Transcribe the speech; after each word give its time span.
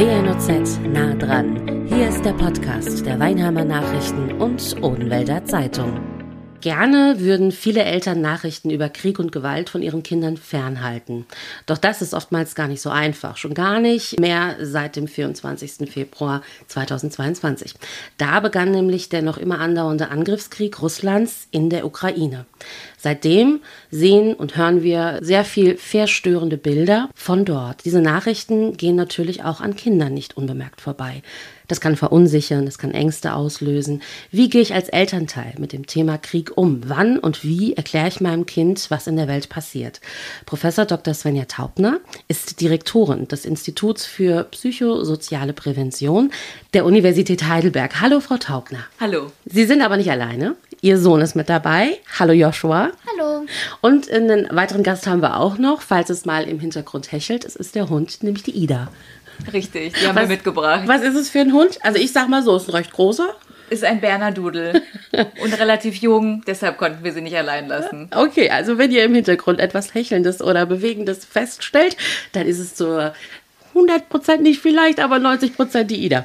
WNOZ 0.00 0.80
nah 0.94 1.12
dran. 1.12 1.86
Hier 1.86 2.08
ist 2.08 2.24
der 2.24 2.32
Podcast 2.32 3.04
der 3.04 3.20
Weinheimer 3.20 3.66
Nachrichten 3.66 4.32
und 4.40 4.82
Odenwälder 4.82 5.44
Zeitung. 5.44 6.19
Gerne 6.60 7.20
würden 7.20 7.52
viele 7.52 7.84
Eltern 7.84 8.20
Nachrichten 8.20 8.68
über 8.68 8.90
Krieg 8.90 9.18
und 9.18 9.32
Gewalt 9.32 9.70
von 9.70 9.80
ihren 9.80 10.02
Kindern 10.02 10.36
fernhalten. 10.36 11.24
Doch 11.64 11.78
das 11.78 12.02
ist 12.02 12.12
oftmals 12.12 12.54
gar 12.54 12.68
nicht 12.68 12.82
so 12.82 12.90
einfach. 12.90 13.38
Schon 13.38 13.54
gar 13.54 13.80
nicht 13.80 14.20
mehr 14.20 14.56
seit 14.60 14.96
dem 14.96 15.08
24. 15.08 15.90
Februar 15.90 16.42
2022. 16.66 17.74
Da 18.18 18.40
begann 18.40 18.72
nämlich 18.72 19.08
der 19.08 19.22
noch 19.22 19.38
immer 19.38 19.58
andauernde 19.58 20.10
Angriffskrieg 20.10 20.82
Russlands 20.82 21.48
in 21.50 21.70
der 21.70 21.86
Ukraine. 21.86 22.44
Seitdem 22.98 23.60
sehen 23.90 24.34
und 24.34 24.58
hören 24.58 24.82
wir 24.82 25.20
sehr 25.22 25.46
viel 25.46 25.78
verstörende 25.78 26.58
Bilder 26.58 27.08
von 27.14 27.46
dort. 27.46 27.86
Diese 27.86 28.02
Nachrichten 28.02 28.76
gehen 28.76 28.96
natürlich 28.96 29.42
auch 29.44 29.62
an 29.62 29.76
Kindern 29.76 30.12
nicht 30.12 30.36
unbemerkt 30.36 30.82
vorbei. 30.82 31.22
Das 31.70 31.80
kann 31.80 31.94
verunsichern, 31.94 32.66
das 32.66 32.78
kann 32.78 32.90
Ängste 32.90 33.32
auslösen. 33.32 34.02
Wie 34.32 34.48
gehe 34.48 34.60
ich 34.60 34.74
als 34.74 34.88
Elternteil 34.88 35.54
mit 35.58 35.72
dem 35.72 35.86
Thema 35.86 36.18
Krieg 36.18 36.50
um? 36.56 36.80
Wann 36.86 37.16
und 37.16 37.44
wie 37.44 37.74
erkläre 37.74 38.08
ich 38.08 38.20
meinem 38.20 38.44
Kind, 38.44 38.90
was 38.90 39.06
in 39.06 39.14
der 39.14 39.28
Welt 39.28 39.48
passiert? 39.48 40.00
Professor 40.46 40.84
Dr. 40.84 41.14
Svenja 41.14 41.44
Taubner 41.44 42.00
ist 42.26 42.60
Direktorin 42.60 43.28
des 43.28 43.44
Instituts 43.44 44.04
für 44.04 44.42
psychosoziale 44.50 45.52
Prävention 45.52 46.32
der 46.74 46.84
Universität 46.84 47.44
Heidelberg. 47.46 48.00
Hallo, 48.00 48.18
Frau 48.18 48.36
Taubner. 48.36 48.86
Hallo. 48.98 49.30
Sie 49.46 49.64
sind 49.64 49.82
aber 49.82 49.96
nicht 49.96 50.10
alleine. 50.10 50.56
Ihr 50.80 50.98
Sohn 50.98 51.20
ist 51.20 51.36
mit 51.36 51.48
dabei. 51.48 51.98
Hallo 52.18 52.32
Joshua. 52.32 52.90
Hallo. 53.12 53.46
Und 53.80 54.10
einen 54.10 54.48
weiteren 54.50 54.82
Gast 54.82 55.06
haben 55.06 55.22
wir 55.22 55.38
auch 55.38 55.56
noch, 55.56 55.82
falls 55.82 56.10
es 56.10 56.24
mal 56.24 56.48
im 56.48 56.58
Hintergrund 56.58 57.12
hechelt. 57.12 57.44
Es 57.44 57.54
ist 57.54 57.76
der 57.76 57.88
Hund, 57.88 58.24
nämlich 58.24 58.42
die 58.42 58.56
Ida. 58.58 58.88
Richtig, 59.52 59.94
die 59.94 60.06
haben 60.06 60.16
was, 60.16 60.22
wir 60.24 60.36
mitgebracht. 60.36 60.82
Was 60.86 61.02
ist 61.02 61.16
es 61.16 61.30
für 61.30 61.40
ein 61.40 61.52
Hund? 61.52 61.59
Also 61.82 61.98
ich 61.98 62.12
sag 62.12 62.28
mal 62.28 62.42
so, 62.42 62.56
ist 62.56 62.68
ein 62.68 62.74
recht 62.74 62.92
großer. 62.92 63.34
Ist 63.70 63.84
ein 63.84 64.00
Bernardudel 64.00 64.82
und 65.42 65.58
relativ 65.58 65.94
jung, 65.96 66.42
deshalb 66.44 66.76
konnten 66.76 67.04
wir 67.04 67.12
sie 67.12 67.20
nicht 67.20 67.36
allein 67.36 67.68
lassen. 67.68 68.10
Okay, 68.12 68.50
also 68.50 68.78
wenn 68.78 68.90
ihr 68.90 69.04
im 69.04 69.14
Hintergrund 69.14 69.60
etwas 69.60 69.94
Hechelndes 69.94 70.42
oder 70.42 70.66
Bewegendes 70.66 71.24
feststellt, 71.24 71.96
dann 72.32 72.48
ist 72.48 72.58
es 72.58 72.74
zur 72.74 73.14
100% 73.80 74.38
nicht 74.38 74.60
vielleicht, 74.60 75.00
aber 75.00 75.16
90% 75.16 75.84
die 75.84 76.04
Ida. 76.04 76.24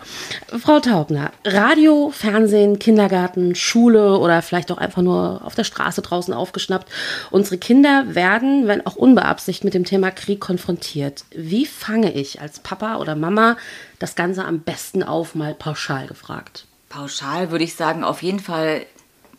Frau 0.60 0.80
Taubner, 0.80 1.32
Radio, 1.46 2.12
Fernsehen, 2.12 2.80
Kindergarten, 2.80 3.56
Schule 3.56 4.18
oder 4.20 4.42
vielleicht 4.42 4.72
auch 4.72 4.78
einfach 4.78 5.02
nur 5.02 5.42
auf 5.44 5.56
der 5.56 5.64
Straße 5.64 6.02
draußen 6.02 6.34
aufgeschnappt. 6.34 6.92
Unsere 7.32 7.58
Kinder 7.58 8.16
werden, 8.16 8.68
wenn 8.68 8.86
auch 8.86 8.96
unbeabsichtigt, 8.96 9.64
mit 9.64 9.74
dem 9.74 9.86
Thema 9.86 10.12
Krieg 10.12 10.40
konfrontiert. 10.40 11.26
Wie 11.36 11.66
fange 11.66 12.12
ich 12.12 12.42
als 12.42 12.60
Papa 12.60 12.98
oder 12.98 13.16
Mama 13.16 13.58
das 14.00 14.16
Ganze 14.16 14.46
am 14.46 14.60
besten 14.60 15.04
auf, 15.04 15.36
mal 15.36 15.54
pauschal 15.54 16.08
gefragt? 16.08 16.66
Pauschal 16.90 17.52
würde 17.52 17.64
ich 17.64 17.76
sagen, 17.76 18.04
auf 18.04 18.22
jeden 18.22 18.40
Fall 18.40 18.86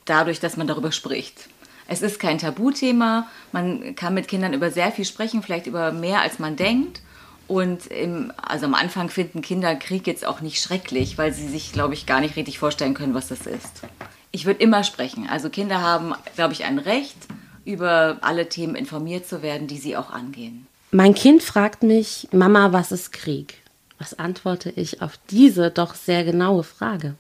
dadurch, 0.05 0.41
dass 0.41 0.57
man 0.57 0.67
darüber 0.67 0.93
spricht. 0.93 1.49
Es 1.89 2.03
ist 2.03 2.19
kein 2.19 2.39
Tabuthema. 2.39 3.29
Man 3.53 3.95
kann 3.95 4.15
mit 4.15 4.29
Kindern 4.29 4.53
über 4.53 4.71
sehr 4.71 4.91
viel 4.91 5.05
sprechen, 5.05 5.43
vielleicht 5.43 5.67
über 5.67 5.93
mehr 5.93 6.21
als 6.21 6.39
man 6.39 6.57
denkt. 6.57 7.01
Und 7.49 7.87
im, 7.87 8.33
also 8.43 8.67
am 8.67 8.75
Anfang 8.75 9.09
finden 9.09 9.41
Kinder 9.41 9.77
Krieg 9.77 10.07
jetzt 10.07 10.27
auch 10.27 10.41
nicht 10.41 10.61
schrecklich, 10.61 11.17
weil 11.17 11.33
sie 11.33 11.49
sich, 11.49 11.73
glaube 11.73 11.95
ich, 11.95 12.07
gar 12.07 12.21
nicht 12.21 12.37
richtig 12.37 12.59
vorstellen 12.59 12.95
können, 12.95 13.15
was 13.15 13.29
das 13.29 13.47
ist. 13.47 13.83
Ich 14.33 14.47
würde 14.47 14.61
immer 14.63 14.83
sprechen. 14.83 15.29
Also 15.29 15.49
Kinder 15.49 15.81
haben, 15.81 16.15
glaube 16.35 16.53
ich, 16.53 16.65
ein 16.65 16.79
Recht, 16.79 17.17
über 17.65 18.19
alle 18.21 18.49
Themen 18.49 18.75
informiert 18.75 19.27
zu 19.27 19.43
werden, 19.43 19.67
die 19.67 19.79
sie 19.79 19.97
auch 19.97 20.11
angehen. 20.11 20.67
Mein 20.93 21.15
Kind 21.15 21.43
fragt 21.43 21.83
mich, 21.83 22.29
Mama, 22.33 22.73
was 22.73 22.93
ist 22.93 23.13
Krieg? 23.13 23.59
Was 23.99 24.19
antworte 24.19 24.71
ich 24.71 25.03
auf 25.03 25.19
diese 25.31 25.71
doch 25.71 25.95
sehr 25.95 26.25
genaue 26.25 26.63
Frage? 26.65 27.15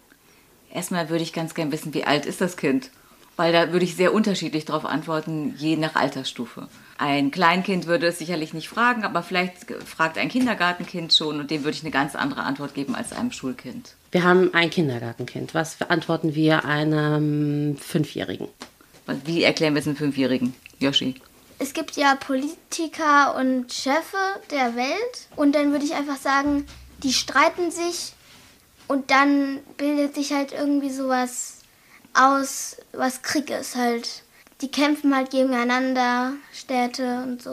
Erstmal 0.72 1.08
würde 1.08 1.24
ich 1.24 1.32
ganz 1.32 1.54
gern 1.54 1.72
wissen, 1.72 1.94
wie 1.94 2.04
alt 2.04 2.27
ist 2.27 2.41
das 2.41 2.56
Kind? 2.56 2.91
Weil 3.36 3.52
da 3.52 3.70
würde 3.72 3.84
ich 3.84 3.97
sehr 3.97 4.14
unterschiedlich 4.14 4.64
darauf 4.64 4.86
antworten, 4.86 5.54
je 5.58 5.76
nach 5.76 5.94
Altersstufe. 5.94 6.69
Ein 6.97 7.30
Kleinkind 7.30 7.86
würde 7.86 8.06
es 8.06 8.19
sicherlich 8.19 8.54
nicht 8.54 8.69
fragen, 8.69 9.04
aber 9.04 9.22
vielleicht 9.22 9.70
fragt 9.84 10.16
ein 10.16 10.30
Kindergartenkind 10.30 11.12
schon 11.12 11.38
und 11.38 11.50
dem 11.50 11.62
würde 11.62 11.76
ich 11.76 11.82
eine 11.82 11.91
ganz 11.91 12.14
andere 12.14 12.42
Antwort 12.44 12.75
geben 12.75 12.94
als 12.94 13.12
einem 13.12 13.32
Schulkind. 13.32 13.94
Wir 14.10 14.25
haben 14.25 14.54
ein 14.54 14.70
Kindergartenkind. 14.70 15.52
Was 15.52 15.82
antworten 15.82 16.34
wir 16.34 16.64
einem 16.64 17.76
Fünfjährigen? 17.76 18.48
Wie 19.25 19.42
erklären 19.42 19.75
wir 19.75 19.80
es 19.80 19.86
einem 19.86 19.96
Fünfjährigen, 19.96 20.54
Yoshi? 20.78 21.16
Es 21.58 21.75
gibt 21.75 21.96
ja 21.96 22.14
Politiker 22.16 23.36
und 23.36 23.72
Chefe 23.72 24.16
der 24.50 24.76
Welt 24.76 25.28
und 25.36 25.54
dann 25.54 25.72
würde 25.72 25.84
ich 25.84 25.94
einfach 25.94 26.16
sagen, 26.16 26.66
die 27.02 27.12
streiten 27.12 27.70
sich 27.70 28.12
und 28.88 29.10
dann 29.10 29.58
bildet 29.76 30.14
sich 30.14 30.32
halt 30.32 30.52
irgendwie 30.52 30.91
sowas 30.91 31.56
aus, 32.16 32.77
was 32.93 33.22
Krieg 33.22 33.50
ist 33.50 33.77
halt 33.77 34.22
die 34.60 34.71
kämpfen 34.71 35.15
halt 35.15 35.31
gegeneinander, 35.31 36.32
Städte 36.53 37.22
und 37.25 37.43
so. 37.43 37.53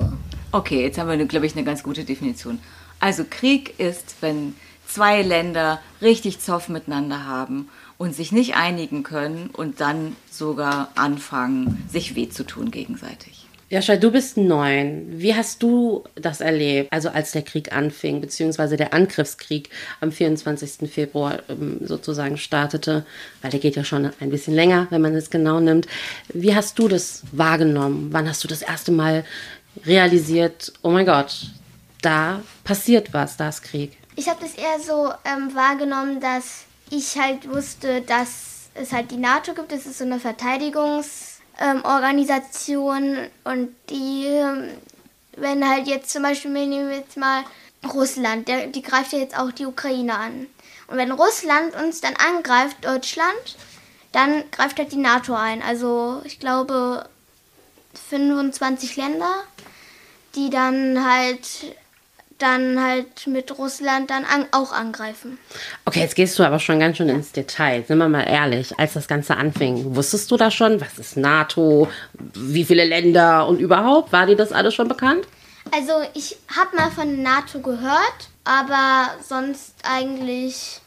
Okay, 0.52 0.84
jetzt 0.84 0.98
haben 0.98 1.10
wir, 1.10 1.26
glaube 1.26 1.46
ich, 1.46 1.54
eine 1.54 1.66
ganz 1.66 1.84
gute 1.84 2.04
Definition. 2.04 2.60
Also 3.00 3.26
Krieg 3.30 3.80
ist, 3.80 4.16
wenn 4.22 4.56
zwei 4.88 5.22
Länder 5.22 5.82
richtig 6.02 6.40
Zoff 6.40 6.70
miteinander 6.70 7.26
haben 7.26 7.70
und 7.98 8.16
sich 8.16 8.32
nicht 8.32 8.56
einigen 8.56 9.04
können 9.04 9.50
und 9.52 9.82
dann 9.82 10.16
sogar 10.30 10.90
anfangen, 10.96 11.84
sich 11.92 12.16
weh 12.16 12.30
zu 12.30 12.46
tun 12.46 12.72
gegenseitig. 12.72 13.43
Jascha, 13.74 13.96
du 13.96 14.12
bist 14.12 14.38
neun. 14.38 15.08
Wie 15.08 15.34
hast 15.34 15.64
du 15.64 16.04
das 16.14 16.42
erlebt, 16.42 16.94
also 16.94 17.10
als 17.10 17.32
der 17.32 17.42
Krieg 17.42 17.74
anfing, 17.76 18.22
beziehungsweise 18.22 18.78
der 18.78 18.94
Angriffskrieg 18.94 19.72
am 20.00 20.12
24. 20.12 20.88
Februar 20.88 21.40
ähm, 21.50 21.80
sozusagen 21.84 22.38
startete? 22.38 23.04
Weil 23.42 23.50
der 23.50 23.60
geht 23.60 23.76
ja 23.76 23.84
schon 23.84 24.12
ein 24.20 24.30
bisschen 24.30 24.54
länger, 24.54 24.86
wenn 24.92 25.02
man 25.02 25.16
es 25.16 25.32
genau 25.32 25.60
nimmt. 25.60 25.88
Wie 26.32 26.54
hast 26.54 26.78
du 26.78 26.88
das 26.88 27.24
wahrgenommen? 27.32 28.10
Wann 28.12 28.30
hast 28.30 28.44
du 28.44 28.48
das 28.48 28.62
erste 28.62 28.92
Mal 28.92 29.26
realisiert, 29.88 30.72
oh 30.84 30.92
mein 30.92 31.08
Gott, 31.08 31.48
da 32.04 32.44
passiert 32.64 33.12
was, 33.12 33.38
da 33.38 33.50
ist 33.50 33.64
Krieg? 33.64 33.98
Ich 34.16 34.30
habe 34.30 34.38
das 34.40 34.54
eher 34.54 34.80
so 34.86 35.12
ähm, 35.26 35.56
wahrgenommen, 35.56 36.20
dass 36.20 36.66
ich 36.92 37.18
halt 37.18 37.50
wusste, 37.50 38.02
dass 38.02 38.70
es 38.76 38.92
halt 38.92 39.10
die 39.10 39.18
NATO 39.18 39.56
gibt. 39.56 39.72
Das 39.72 39.88
ist 39.88 39.98
so 39.98 40.06
eine 40.06 40.20
Verteidigungs- 40.20 41.33
ähm, 41.60 41.84
Organisation 41.84 43.18
und 43.44 43.76
die, 43.90 44.26
ähm, 44.26 44.70
wenn 45.38 45.68
halt 45.68 45.88
jetzt 45.88 46.12
zum 46.12 46.24
Beispiel, 46.24 46.54
wir 46.54 46.66
nehmen 46.66 46.92
jetzt 46.92 47.18
mal 47.18 47.44
Russland, 47.94 48.48
der, 48.48 48.68
die 48.68 48.82
greift 48.82 49.14
ja 49.14 49.20
jetzt 49.20 49.38
auch 49.38 49.52
die 49.52 49.66
Ukraine 49.66 50.16
an. 50.16 50.48
Und 50.88 50.98
wenn 50.98 51.12
Russland 51.12 51.76
uns 51.76 52.02
dann 52.02 52.16
angreift, 52.16 52.78
Deutschland, 52.82 53.58
dann 54.12 54.44
greift 54.52 54.78
halt 54.78 54.92
die 54.92 54.98
NATO 54.98 55.34
ein. 55.34 55.62
Also 55.62 56.22
ich 56.24 56.40
glaube 56.40 57.10
25 58.10 58.96
Länder, 58.96 59.44
die 60.36 60.50
dann 60.50 61.04
halt 61.04 61.76
dann 62.40 62.82
halt 62.82 63.28
mit 63.28 63.58
Russland 63.58 64.10
dann 64.10 64.26
an, 64.26 64.46
auch 64.52 64.72
angreifen. 64.72 65.38
Okay, 65.86 66.00
jetzt 66.00 66.16
gehst 66.16 66.38
du 66.38 66.44
aber 66.44 66.60
schon 66.60 66.80
ganz 66.80 66.98
schön 66.98 67.10
ins 67.10 67.32
Detail. 67.32 67.84
Sind 67.88 67.98
wir 67.98 68.10
mal 68.10 68.24
ehrlich, 68.24 68.78
als 68.78 68.94
das 68.94 69.08
Ganze 69.08 69.38
anfing, 69.38 69.96
wusstest 69.96 70.30
du 70.32 70.38
da 70.38 70.52
schon, 70.52 70.82
was 70.82 70.98
ist 71.00 71.18
NATO, 71.18 71.88
wie 72.34 72.66
viele 72.66 72.86
Länder 72.86 73.48
und 73.48 73.60
überhaupt? 73.60 74.12
War 74.12 74.26
dir 74.26 74.36
das 74.36 74.52
alles 74.52 74.74
schon 74.74 74.88
bekannt? 74.88 75.26
Also 75.72 75.94
ich 76.14 76.38
habe 76.56 76.76
mal 76.76 76.92
von 76.92 77.22
NATO 77.22 77.60
gehört, 77.60 78.30
aber 78.44 79.12
sonst 79.28 79.76
eigentlich 79.84 80.82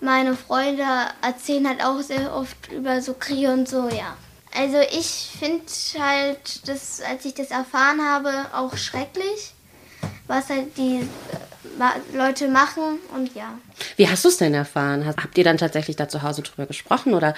meine 0.00 0.34
Freunde 0.34 0.84
erzählen 1.22 1.68
halt 1.68 1.84
auch 1.84 2.00
sehr 2.00 2.34
oft 2.34 2.72
über 2.72 3.00
so 3.00 3.14
Kriege 3.14 3.52
und 3.52 3.68
so, 3.68 3.88
ja. 3.88 4.16
Also 4.54 4.78
ich 4.80 5.30
finde 5.38 5.64
halt, 5.98 6.68
das, 6.68 7.00
als 7.00 7.24
ich 7.24 7.34
das 7.34 7.50
erfahren 7.50 8.02
habe, 8.02 8.30
auch 8.52 8.76
schrecklich 8.76 9.54
was 10.26 10.48
halt 10.48 10.76
die 10.76 11.00
äh, 11.00 12.16
Leute 12.16 12.48
machen 12.48 12.98
und 13.14 13.34
ja. 13.34 13.58
Wie 13.96 14.08
hast 14.08 14.24
du 14.24 14.28
es 14.28 14.36
denn 14.36 14.54
erfahren? 14.54 15.06
Habt 15.06 15.36
ihr 15.38 15.44
dann 15.44 15.58
tatsächlich 15.58 15.96
da 15.96 16.08
zu 16.08 16.22
Hause 16.22 16.42
drüber 16.42 16.66
gesprochen 16.66 17.14
oder 17.14 17.34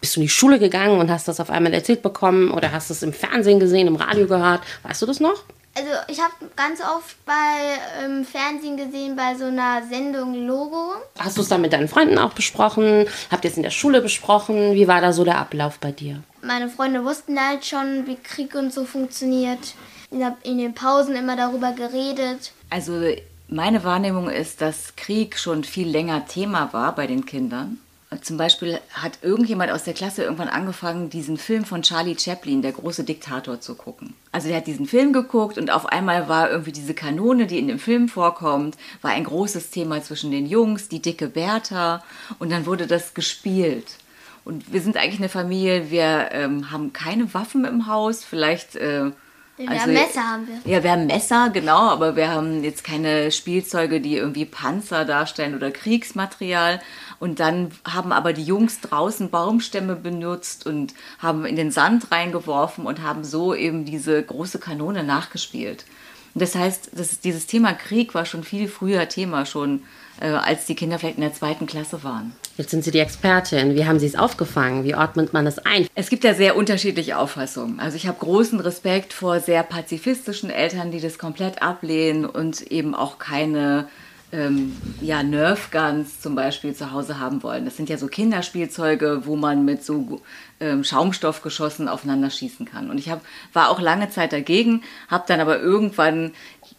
bist 0.00 0.16
du 0.16 0.20
in 0.20 0.26
die 0.26 0.28
Schule 0.28 0.58
gegangen 0.58 0.98
und 0.98 1.10
hast 1.10 1.28
das 1.28 1.40
auf 1.40 1.50
einmal 1.50 1.74
erzählt 1.74 2.02
bekommen 2.02 2.50
oder 2.50 2.72
hast 2.72 2.90
du 2.90 2.94
es 2.94 3.02
im 3.02 3.12
Fernsehen 3.12 3.60
gesehen, 3.60 3.86
im 3.86 3.96
Radio 3.96 4.26
gehört? 4.26 4.62
Weißt 4.82 5.02
du 5.02 5.06
das 5.06 5.20
noch? 5.20 5.44
Also 5.74 5.88
ich 6.08 6.20
habe 6.20 6.34
ganz 6.54 6.80
oft 6.80 7.16
bei 7.24 8.04
ähm, 8.04 8.26
Fernsehen 8.26 8.76
gesehen, 8.76 9.16
bei 9.16 9.34
so 9.36 9.46
einer 9.46 9.82
Sendung 9.88 10.46
Logo. 10.46 10.92
Hast 11.18 11.38
du 11.38 11.40
es 11.40 11.48
dann 11.48 11.62
mit 11.62 11.72
deinen 11.72 11.88
Freunden 11.88 12.18
auch 12.18 12.34
besprochen? 12.34 13.06
Habt 13.30 13.44
ihr 13.44 13.50
es 13.50 13.56
in 13.56 13.62
der 13.62 13.70
Schule 13.70 14.02
besprochen? 14.02 14.74
Wie 14.74 14.86
war 14.86 15.00
da 15.00 15.14
so 15.14 15.24
der 15.24 15.38
Ablauf 15.38 15.78
bei 15.78 15.90
dir? 15.90 16.22
Meine 16.42 16.68
Freunde 16.68 17.04
wussten 17.04 17.40
halt 17.40 17.64
schon, 17.64 18.06
wie 18.06 18.16
Krieg 18.16 18.54
und 18.54 18.72
so 18.72 18.84
funktioniert 18.84 19.74
in 20.42 20.58
den 20.58 20.74
Pausen 20.74 21.16
immer 21.16 21.36
darüber 21.36 21.72
geredet. 21.72 22.52
Also 22.70 23.00
meine 23.48 23.84
Wahrnehmung 23.84 24.30
ist, 24.30 24.60
dass 24.60 24.96
Krieg 24.96 25.38
schon 25.38 25.64
viel 25.64 25.88
länger 25.88 26.26
Thema 26.26 26.72
war 26.72 26.94
bei 26.94 27.06
den 27.06 27.26
Kindern. 27.26 27.78
zum 28.22 28.36
Beispiel 28.36 28.78
hat 28.92 29.18
irgendjemand 29.22 29.72
aus 29.72 29.84
der 29.84 29.94
Klasse 29.94 30.22
irgendwann 30.22 30.48
angefangen, 30.48 31.08
diesen 31.08 31.38
Film 31.38 31.64
von 31.64 31.82
Charlie 31.82 32.18
Chaplin, 32.18 32.62
der 32.62 32.72
große 32.72 33.04
Diktator, 33.04 33.60
zu 33.60 33.74
gucken. 33.74 34.14
Also 34.32 34.48
der 34.48 34.58
hat 34.58 34.66
diesen 34.66 34.86
Film 34.86 35.12
geguckt 35.12 35.56
und 35.56 35.70
auf 35.70 35.86
einmal 35.86 36.28
war 36.28 36.50
irgendwie 36.50 36.72
diese 36.72 36.94
Kanone, 36.94 37.46
die 37.46 37.58
in 37.58 37.68
dem 37.68 37.78
Film 37.78 38.08
vorkommt, 38.08 38.76
war 39.00 39.12
ein 39.12 39.24
großes 39.24 39.70
Thema 39.70 40.02
zwischen 40.02 40.30
den 40.30 40.46
Jungs, 40.46 40.88
die 40.88 41.00
dicke 41.00 41.28
Bertha 41.28 42.02
und 42.38 42.50
dann 42.52 42.66
wurde 42.66 42.86
das 42.86 43.14
gespielt. 43.14 43.96
Und 44.44 44.72
wir 44.72 44.80
sind 44.80 44.96
eigentlich 44.96 45.20
eine 45.20 45.28
Familie, 45.28 45.90
wir 45.90 46.30
ähm, 46.32 46.70
haben 46.70 46.92
keine 46.92 47.32
Waffen 47.32 47.64
im 47.64 47.86
Haus, 47.86 48.24
vielleicht... 48.24 48.76
Äh, 48.76 49.12
wir 49.62 49.70
also, 49.70 49.82
haben 49.82 49.92
Messer 49.92 50.22
haben 50.22 50.48
wir. 50.48 50.72
Ja, 50.72 50.82
wir 50.82 50.90
haben 50.92 51.06
Messer, 51.06 51.50
genau, 51.50 51.90
aber 51.90 52.16
wir 52.16 52.30
haben 52.30 52.64
jetzt 52.64 52.84
keine 52.84 53.30
Spielzeuge, 53.30 54.00
die 54.00 54.16
irgendwie 54.16 54.44
Panzer 54.44 55.04
darstellen 55.04 55.54
oder 55.54 55.70
Kriegsmaterial. 55.70 56.80
Und 57.20 57.38
dann 57.38 57.70
haben 57.88 58.12
aber 58.12 58.32
die 58.32 58.42
Jungs 58.42 58.80
draußen 58.80 59.30
Baumstämme 59.30 59.94
benutzt 59.94 60.66
und 60.66 60.94
haben 61.20 61.44
in 61.44 61.56
den 61.56 61.70
Sand 61.70 62.10
reingeworfen 62.10 62.84
und 62.84 63.02
haben 63.02 63.22
so 63.22 63.54
eben 63.54 63.84
diese 63.84 64.22
große 64.22 64.58
Kanone 64.58 65.04
nachgespielt. 65.04 65.84
Und 66.34 66.42
das 66.42 66.54
heißt, 66.54 66.90
das, 66.94 67.20
dieses 67.20 67.46
Thema 67.46 67.74
Krieg 67.74 68.14
war 68.14 68.24
schon 68.24 68.42
viel 68.42 68.68
früher 68.68 69.08
Thema, 69.08 69.46
schon 69.46 69.82
als 70.28 70.66
die 70.66 70.74
Kinder 70.74 70.98
vielleicht 70.98 71.16
in 71.16 71.22
der 71.22 71.34
zweiten 71.34 71.66
Klasse 71.66 72.02
waren. 72.04 72.32
Jetzt 72.56 72.70
sind 72.70 72.84
Sie 72.84 72.90
die 72.90 72.98
Expertin. 72.98 73.74
Wie 73.74 73.86
haben 73.86 73.98
Sie 73.98 74.06
es 74.06 74.14
aufgefangen? 74.14 74.84
Wie 74.84 74.94
ordnet 74.94 75.32
man 75.32 75.46
es 75.46 75.58
ein? 75.58 75.86
Es 75.94 76.10
gibt 76.10 76.24
ja 76.24 76.34
sehr 76.34 76.56
unterschiedliche 76.56 77.18
Auffassungen. 77.18 77.80
Also 77.80 77.96
ich 77.96 78.06
habe 78.06 78.18
großen 78.18 78.60
Respekt 78.60 79.12
vor 79.12 79.40
sehr 79.40 79.62
pazifistischen 79.62 80.50
Eltern, 80.50 80.90
die 80.90 81.00
das 81.00 81.18
komplett 81.18 81.62
ablehnen 81.62 82.24
und 82.26 82.60
eben 82.70 82.94
auch 82.94 83.18
keine 83.18 83.88
ähm, 84.32 84.74
ja, 85.00 85.22
Nerf 85.22 85.70
Guns 85.70 86.20
zum 86.20 86.34
Beispiel 86.34 86.74
zu 86.74 86.90
Hause 86.90 87.18
haben 87.18 87.42
wollen. 87.42 87.66
Das 87.66 87.76
sind 87.76 87.90
ja 87.90 87.98
so 87.98 88.06
Kinderspielzeuge, 88.06 89.22
wo 89.26 89.36
man 89.36 89.64
mit 89.64 89.84
so 89.84 90.22
ähm, 90.58 90.84
Schaumstoffgeschossen 90.84 91.88
aufeinander 91.88 92.30
schießen 92.30 92.64
kann. 92.64 92.90
Und 92.90 92.98
ich 92.98 93.10
hab, 93.10 93.20
war 93.52 93.68
auch 93.68 93.80
lange 93.80 94.08
Zeit 94.08 94.32
dagegen, 94.32 94.82
habe 95.08 95.24
dann 95.26 95.40
aber 95.40 95.60
irgendwann 95.60 96.32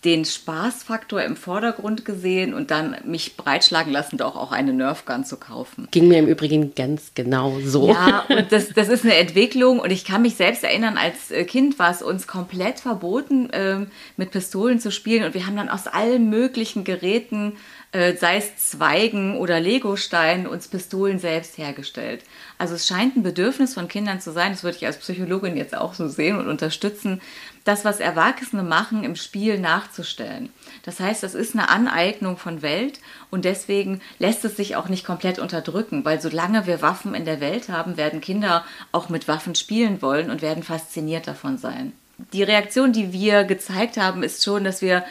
den 0.06 0.26
Spaßfaktor 0.26 1.22
im 1.24 1.36
Vordergrund 1.36 2.04
gesehen 2.04 2.54
und 2.54 2.72
dann 2.72 2.98
mich 3.06 3.38
breitschlagen 3.38 3.92
lassen, 3.92 4.18
doch 4.18 4.36
auch 4.36 4.52
eine 4.52 4.74
Nerfgun 4.74 5.24
zu 5.24 5.38
kaufen. 5.38 5.88
Ging 5.92 6.08
mir 6.08 6.20
im 6.20 6.28
Übrigen 6.28 6.76
ganz 6.76 7.12
genau 7.16 7.60
so. 7.64 7.90
Ja, 7.90 8.26
und 8.30 8.52
das, 8.52 8.70
das 8.70 8.90
ist 8.90 9.06
eine 9.06 9.16
Entwicklung 9.16 9.80
und 9.80 9.92
ich 9.92 10.04
kann 10.06 10.22
mich 10.22 10.36
selbst 10.36 10.64
erinnern, 10.64 10.98
als 10.98 11.32
äh, 11.32 11.46
Kind 11.46 11.80
war 11.80 11.92
es 11.92 12.02
uns 12.02 12.28
komplett 12.28 12.80
verboten, 12.80 13.50
ähm, 13.54 13.88
mit 14.18 14.32
Pistolen 14.32 14.80
zu 14.80 14.92
spielen 14.92 15.24
und 15.24 15.34
wir 15.34 15.48
haben 15.48 15.56
dann 15.56 15.70
aus 15.70 15.88
allen 15.88 16.30
möglichen 16.30 16.84
Geräten 16.84 17.54
äh, 17.94 18.18
sei 18.18 18.38
es 18.38 18.58
Zweigen 18.58 19.38
oder 19.38 19.60
Legosteinen, 19.60 20.48
uns 20.48 20.68
Pistolen 20.68 21.20
selbst 21.20 21.60
hergestellt. 21.60 22.24
Also 22.58 22.74
es 22.74 22.88
scheint 22.88 23.16
ein 23.16 23.24
Bedürfnis 23.24 23.76
von 23.76 23.88
Kindern 23.88 24.20
zu 24.20 24.32
sein, 24.32 24.52
das 24.52 24.64
würde 24.64 24.78
ich 24.78 24.86
als 24.86 24.98
Psychologin 24.98 25.56
jetzt 25.56 25.78
auch 25.78 25.94
so 25.94 26.08
sehen 26.08 26.40
und 26.40 26.48
unterstützen, 26.48 27.22
das, 27.64 27.86
was 27.86 28.00
Erwachsene 28.00 28.64
machen, 28.64 29.04
im 29.04 29.16
Spiel 29.16 29.60
nachzustellen. 29.60 30.50
Das 30.84 31.00
heißt, 31.00 31.24
das 31.24 31.34
ist 31.34 31.56
eine 31.56 31.70
Aneignung 31.70 32.38
von 32.38 32.62
Welt 32.62 33.00
und 33.32 33.46
deswegen 33.46 34.02
lässt 34.20 34.44
es 34.44 34.58
sich 34.58 34.76
auch 34.76 34.90
nicht 34.90 35.06
komplett 35.06 35.40
unterdrücken, 35.40 36.04
weil 36.04 36.20
solange 36.20 36.68
wir 36.68 36.82
Waffen 36.82 37.16
in 37.16 37.26
der 37.26 37.40
Welt 37.40 37.70
haben, 37.70 37.98
werden 37.98 38.22
Kinder 38.22 38.66
auch 38.92 39.10
mit 39.10 39.28
Waffen 39.28 39.56
spielen 39.56 40.02
wollen 40.02 40.30
und 40.30 40.42
werden 40.42 40.64
fasziniert 40.64 41.28
davon 41.28 41.58
sein. 41.58 41.94
Die 42.32 42.44
Reaktion, 42.44 42.94
die 42.94 43.12
wir 43.12 43.44
gezeigt 43.44 43.98
haben, 43.98 44.24
ist 44.24 44.44
schon, 44.44 44.64
dass 44.64 44.82
wir 44.82 45.04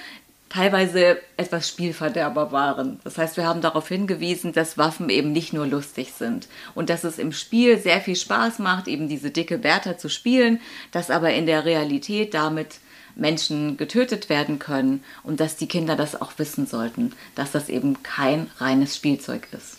teilweise 0.53 1.19
etwas 1.39 1.67
Spielverderber 1.67 2.53
waren. 2.53 3.01
Das 3.05 3.17
heißt, 3.17 3.39
wir 3.39 3.47
haben 3.47 3.63
darauf 3.63 3.89
hingewiesen, 3.89 4.53
dass 4.53 4.77
Waffen 4.77 5.09
eben 5.09 5.33
nicht 5.33 5.55
nur 5.55 5.67
lustig 5.67 6.13
sind 6.13 6.47
und 6.75 6.91
dass 6.91 7.05
es 7.05 7.19
im 7.19 7.33
Spiel 7.33 7.79
sehr 7.79 8.01
viel 8.03 8.17
Spaß 8.17 8.59
macht, 8.59 8.87
eben 8.87 9.09
diese 9.09 9.31
dicke 9.31 9.57
Bertha 9.57 9.97
zu 9.97 10.11
spielen, 10.11 10.61
dass 10.91 11.11
aber 11.11 11.33
in 11.33 11.47
der 11.47 11.65
Realität 11.65 12.35
damit 12.35 12.81
Menschen 13.15 13.79
getötet 13.79 14.29
werden 14.29 14.59
können 14.59 15.03
und 15.23 15.41
dass 15.41 15.57
die 15.57 15.69
Kinder 15.69 15.97
das 15.97 16.21
auch 16.21 16.33
wissen 16.37 16.67
sollten, 16.67 17.13
dass 17.35 17.53
das 17.53 17.71
eben 17.71 18.03
kein 18.03 18.51
reines 18.59 18.95
Spielzeug 18.97 19.49
ist. 19.53 19.79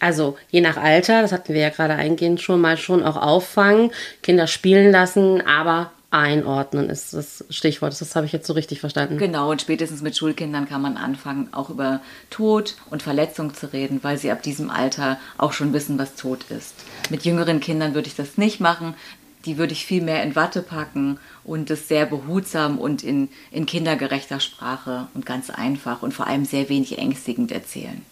Also 0.00 0.36
je 0.50 0.60
nach 0.60 0.76
Alter, 0.76 1.22
das 1.22 1.32
hatten 1.32 1.54
wir 1.54 1.60
ja 1.62 1.70
gerade 1.70 1.94
eingehend 1.94 2.42
schon 2.42 2.60
mal 2.60 2.76
schon 2.76 3.02
auch 3.02 3.16
auffangen, 3.16 3.90
Kinder 4.22 4.46
spielen 4.46 4.92
lassen, 4.92 5.40
aber 5.46 5.92
einordnen 6.10 6.90
ist 6.90 7.14
das 7.14 7.44
Stichwort. 7.50 7.98
Das 7.98 8.16
habe 8.16 8.26
ich 8.26 8.32
jetzt 8.32 8.46
so 8.46 8.52
richtig 8.52 8.80
verstanden. 8.80 9.16
Genau, 9.16 9.50
und 9.50 9.62
spätestens 9.62 10.02
mit 10.02 10.16
Schulkindern 10.16 10.68
kann 10.68 10.82
man 10.82 10.96
anfangen, 10.96 11.48
auch 11.52 11.70
über 11.70 12.00
Tod 12.30 12.74
und 12.90 13.02
Verletzung 13.02 13.54
zu 13.54 13.72
reden, 13.72 14.00
weil 14.02 14.18
sie 14.18 14.30
ab 14.30 14.42
diesem 14.42 14.70
Alter 14.70 15.18
auch 15.38 15.52
schon 15.52 15.72
wissen, 15.72 15.98
was 15.98 16.16
Tod 16.16 16.44
ist. 16.50 16.74
Mit 17.10 17.24
jüngeren 17.24 17.60
Kindern 17.60 17.94
würde 17.94 18.08
ich 18.08 18.16
das 18.16 18.36
nicht 18.36 18.60
machen. 18.60 18.94
Die 19.46 19.56
würde 19.56 19.72
ich 19.72 19.86
viel 19.86 20.02
mehr 20.02 20.22
in 20.22 20.36
Watte 20.36 20.60
packen 20.60 21.18
und 21.44 21.70
das 21.70 21.88
sehr 21.88 22.04
behutsam 22.04 22.78
und 22.78 23.02
in, 23.02 23.30
in 23.50 23.64
kindergerechter 23.64 24.38
Sprache 24.38 25.06
und 25.14 25.24
ganz 25.24 25.48
einfach 25.48 26.02
und 26.02 26.12
vor 26.12 26.26
allem 26.26 26.44
sehr 26.44 26.68
wenig 26.68 26.98
ängstigend 26.98 27.50
erzählen. 27.50 28.02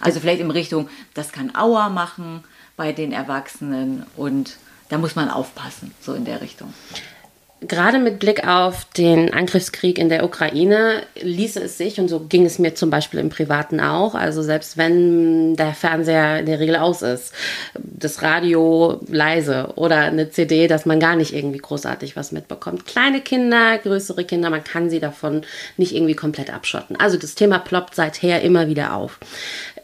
Also 0.00 0.20
vielleicht 0.20 0.40
in 0.40 0.50
Richtung, 0.50 0.88
das 1.14 1.32
kann 1.32 1.54
Aua 1.54 1.88
machen 1.88 2.44
bei 2.76 2.92
den 2.92 3.12
Erwachsenen 3.12 4.04
und 4.16 4.58
da 4.88 4.98
muss 4.98 5.16
man 5.16 5.30
aufpassen, 5.30 5.92
so 6.00 6.12
in 6.12 6.24
der 6.24 6.42
Richtung. 6.42 6.72
Gerade 7.62 7.98
mit 7.98 8.18
Blick 8.18 8.46
auf 8.46 8.84
den 8.98 9.32
Angriffskrieg 9.32 9.98
in 9.98 10.10
der 10.10 10.24
Ukraine 10.24 11.02
ließe 11.18 11.62
es 11.62 11.78
sich, 11.78 11.98
und 11.98 12.08
so 12.08 12.20
ging 12.20 12.44
es 12.44 12.58
mir 12.58 12.74
zum 12.74 12.90
Beispiel 12.90 13.18
im 13.18 13.30
Privaten 13.30 13.80
auch, 13.80 14.14
also 14.14 14.42
selbst 14.42 14.76
wenn 14.76 15.56
der 15.56 15.72
Fernseher 15.72 16.40
in 16.40 16.46
der 16.46 16.60
Regel 16.60 16.76
aus 16.76 17.00
ist, 17.00 17.32
das 17.74 18.20
Radio 18.20 19.00
leise 19.08 19.72
oder 19.76 20.00
eine 20.00 20.30
CD, 20.30 20.68
dass 20.68 20.84
man 20.84 21.00
gar 21.00 21.16
nicht 21.16 21.32
irgendwie 21.32 21.58
großartig 21.58 22.14
was 22.14 22.30
mitbekommt. 22.30 22.84
Kleine 22.84 23.22
Kinder, 23.22 23.78
größere 23.78 24.24
Kinder, 24.24 24.50
man 24.50 24.62
kann 24.62 24.90
sie 24.90 25.00
davon 25.00 25.40
nicht 25.78 25.94
irgendwie 25.94 26.14
komplett 26.14 26.52
abschotten. 26.52 26.96
Also 26.96 27.16
das 27.16 27.36
Thema 27.36 27.58
ploppt 27.58 27.94
seither 27.94 28.42
immer 28.42 28.68
wieder 28.68 28.94
auf. 28.94 29.18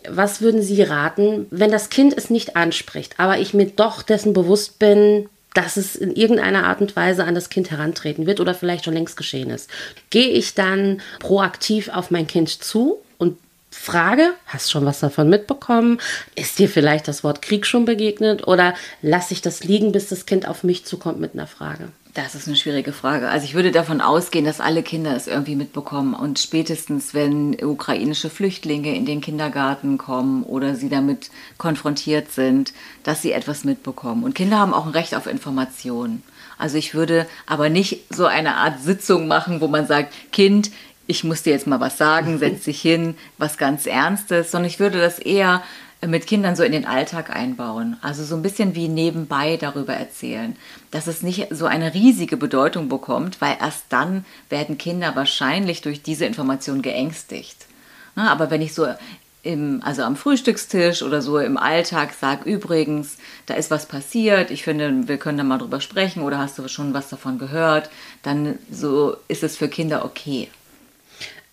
Was 0.09 0.43
würden 0.43 0.63
Sie 0.63 0.83
raten, 0.83 1.47
wenn 1.51 1.71
das 1.71 1.89
Kind 1.89 2.13
es 2.17 2.29
nicht 2.29 2.55
anspricht, 2.55 3.15
aber 3.19 3.39
ich 3.39 3.55
mir 3.55 3.67
doch 3.67 4.03
dessen 4.03 4.33
bewusst 4.35 4.79
bin, 4.79 5.29
dass 5.55 5.77
es 5.77 5.97
in 5.97 6.15
irgendeiner 6.15 6.65
Art 6.65 6.81
und 6.81 6.97
Weise 6.97 7.25
an 7.25 7.35
das 7.35 7.51
Kind 7.51 7.71
herantreten 7.71 8.27
wird 8.27 8.41
oder 8.41 8.55
vielleicht 8.55 8.85
schon 8.85 8.95
längst 8.95 9.17
geschehen 9.17 9.51
ist. 9.51 9.71
Gehe 10.11 10.29
ich 10.29 10.55
dann 10.55 11.01
proaktiv 11.19 11.89
auf 11.89 12.11
mein 12.11 12.27
Kind 12.27 12.49
zu 12.49 12.99
und 13.19 13.39
frage, 13.71 14.35
hast 14.47 14.71
schon 14.71 14.85
was 14.85 15.01
davon 15.01 15.29
mitbekommen? 15.29 16.01
Ist 16.35 16.59
dir 16.59 16.69
vielleicht 16.69 17.09
das 17.09 17.25
Wort 17.25 17.43
Krieg 17.43 17.67
schon 17.67 17.85
begegnet 17.85 18.47
oder 18.47 18.75
lasse 19.01 19.35
ich 19.35 19.43
das 19.43 19.65
liegen, 19.65 19.93
bis 19.93 20.09
das 20.09 20.27
Kind 20.27 20.47
auf 20.49 20.65
mich 20.65 20.85
zukommt 20.85 21.21
mit 21.21 21.35
einer 21.35 21.47
Frage? 21.47 21.89
Das 22.15 22.35
ist 22.35 22.47
eine 22.47 22.57
schwierige 22.57 22.93
Frage. 22.93 23.31
Also 23.31 23.47
ich 23.47 23.55
würde 23.55 23.71
davon 23.71 24.03
ausgehen, 24.03 24.45
dass 24.45 24.61
alle 24.61 24.83
Kinder 24.83 25.17
es 25.17 25.27
irgendwie 25.27 25.57
mitbekommen 25.57 26.13
und 26.13 26.39
spätestens, 26.39 27.15
wenn 27.15 27.57
ukrainische 27.65 28.29
Flüchtlinge 28.29 28.95
in 28.95 29.07
den 29.07 29.23
Kindergarten 29.23 29.97
kommen 29.97 30.43
oder 30.43 30.75
sie 30.75 30.91
damit 30.91 31.31
konfrontiert 31.57 32.31
sind, 32.31 32.75
dass 33.03 33.23
sie 33.23 33.33
etwas 33.33 33.65
mitbekommen. 33.65 34.25
Und 34.25 34.35
Kinder 34.35 34.59
haben 34.59 34.75
auch 34.75 34.85
ein 34.85 34.93
Recht 34.93 35.15
auf 35.15 35.27
Informationen. 35.27 36.23
Also 36.59 36.77
ich 36.77 36.95
würde 36.95 37.27
aber 37.47 37.71
nicht 37.71 38.01
so 38.15 38.27
eine 38.27 38.57
Art 38.57 38.83
Sitzung 38.83 39.27
machen, 39.27 39.63
wo 39.63 39.69
man 39.69 39.87
sagt, 39.87 40.13
Kind, 40.33 40.71
ich 41.07 41.25
muss 41.25 41.43
dir 41.43 41.55
jetzt 41.55 41.67
mal 41.67 41.81
was 41.81 41.97
sagen, 41.97 42.39
setz 42.39 42.65
dich 42.65 42.83
hin, 42.83 43.17
was 43.39 43.57
ganz 43.57 43.87
Ernstes, 43.87 44.51
sondern 44.51 44.69
ich 44.69 44.81
würde 44.81 45.01
das 45.01 45.19
eher 45.19 45.63
mit 46.07 46.27
Kindern 46.27 46.57
so 46.57 46.63
in 46.63 46.73
den 46.73 46.85
Alltag 46.85 47.35
einbauen. 47.35 47.97
Also 48.03 48.25
so 48.25 48.35
ein 48.35 48.43
bisschen 48.43 48.75
wie 48.75 48.89
nebenbei 48.89 49.57
darüber 49.57 49.95
erzählen, 49.95 50.57
dass 50.91 51.07
es 51.07 51.23
nicht 51.23 51.49
so 51.51 51.67
eine 51.67 51.95
riesige 51.95 52.37
Bedeutung 52.37 52.89
bekommt, 52.89 53.41
weil 53.41 53.57
erst 53.61 53.85
dann 53.91 54.25
werden 54.49 54.79
Kinder 54.79 55.15
wahrscheinlich 55.15 55.81
durch 55.81 56.03
diese 56.03 56.25
Information 56.25 56.83
geängstigt. 56.83 57.67
aber 58.15 58.51
wenn 58.51 58.63
ich 58.63 58.75
so 58.75 58.87
im, 59.45 59.81
also 59.85 60.03
am 60.03 60.17
Frühstückstisch 60.17 61.03
oder 61.03 61.21
so 61.21 61.39
im 61.39 61.57
Alltag 61.57 62.13
sage, 62.19 62.49
übrigens, 62.49 63.17
da 63.47 63.55
ist 63.55 63.71
was 63.71 63.87
passiert, 63.87 64.51
ich 64.51 64.63
finde, 64.63 65.09
wir 65.09 65.19
können 65.19 65.39
da 65.39 65.45
mal 65.45 65.59
drüber 65.59 65.81
sprechen 65.81 66.23
oder 66.23 66.39
hast 66.39 66.59
du 66.59 66.69
schon 66.69 66.95
was 66.95 67.09
davon 67.09 67.39
gehört, 67.39 67.91
dann 68.23 68.59
so 68.71 69.17
ist 69.29 69.43
es 69.43 69.57
für 69.57 69.69
Kinder 69.69 70.05
okay. 70.05 70.49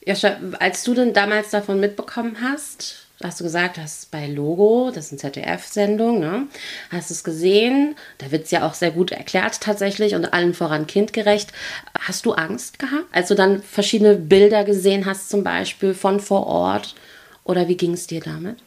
Joscha, 0.06 0.38
als 0.60 0.84
du 0.84 0.94
denn 0.94 1.14
damals 1.14 1.50
davon 1.50 1.80
mitbekommen 1.80 2.38
hast, 2.42 3.09
hast 3.24 3.40
du 3.40 3.44
gesagt, 3.44 3.78
hast 3.78 4.12
bei 4.12 4.28
Logo, 4.28 4.92
das 4.94 5.12
ist 5.12 5.24
eine 5.24 5.34
ZDF-Sendung, 5.34 6.20
ne? 6.20 6.48
hast 6.90 7.12
es 7.12 7.24
gesehen, 7.24 7.96
da 8.18 8.32
wird 8.32 8.46
es 8.46 8.52
ja 8.52 8.66
auch 8.66 8.74
sehr 8.74 8.92
gut 8.92 9.12
erklärt 9.12 9.60
tatsächlich 9.60 10.16
und 10.16 10.34
allen 10.34 10.54
voran 10.54 10.88
kindgerecht. 10.88 11.52
Hast 12.00 12.26
du 12.26 12.34
Angst 12.34 12.80
gehabt, 12.80 13.06
als 13.12 13.28
du 13.28 13.36
dann 13.36 13.62
verschiedene 13.62 14.16
Bilder 14.16 14.64
gesehen 14.64 15.06
hast, 15.06 15.30
zum 15.30 15.44
Beispiel 15.44 15.94
von 15.94 16.20
vor 16.20 16.48
Ort? 16.48 16.96
Oder 17.44 17.68
wie 17.68 17.78
ging 17.78 17.94
es 17.94 18.08
dir 18.08 18.22
damit? 18.22 18.58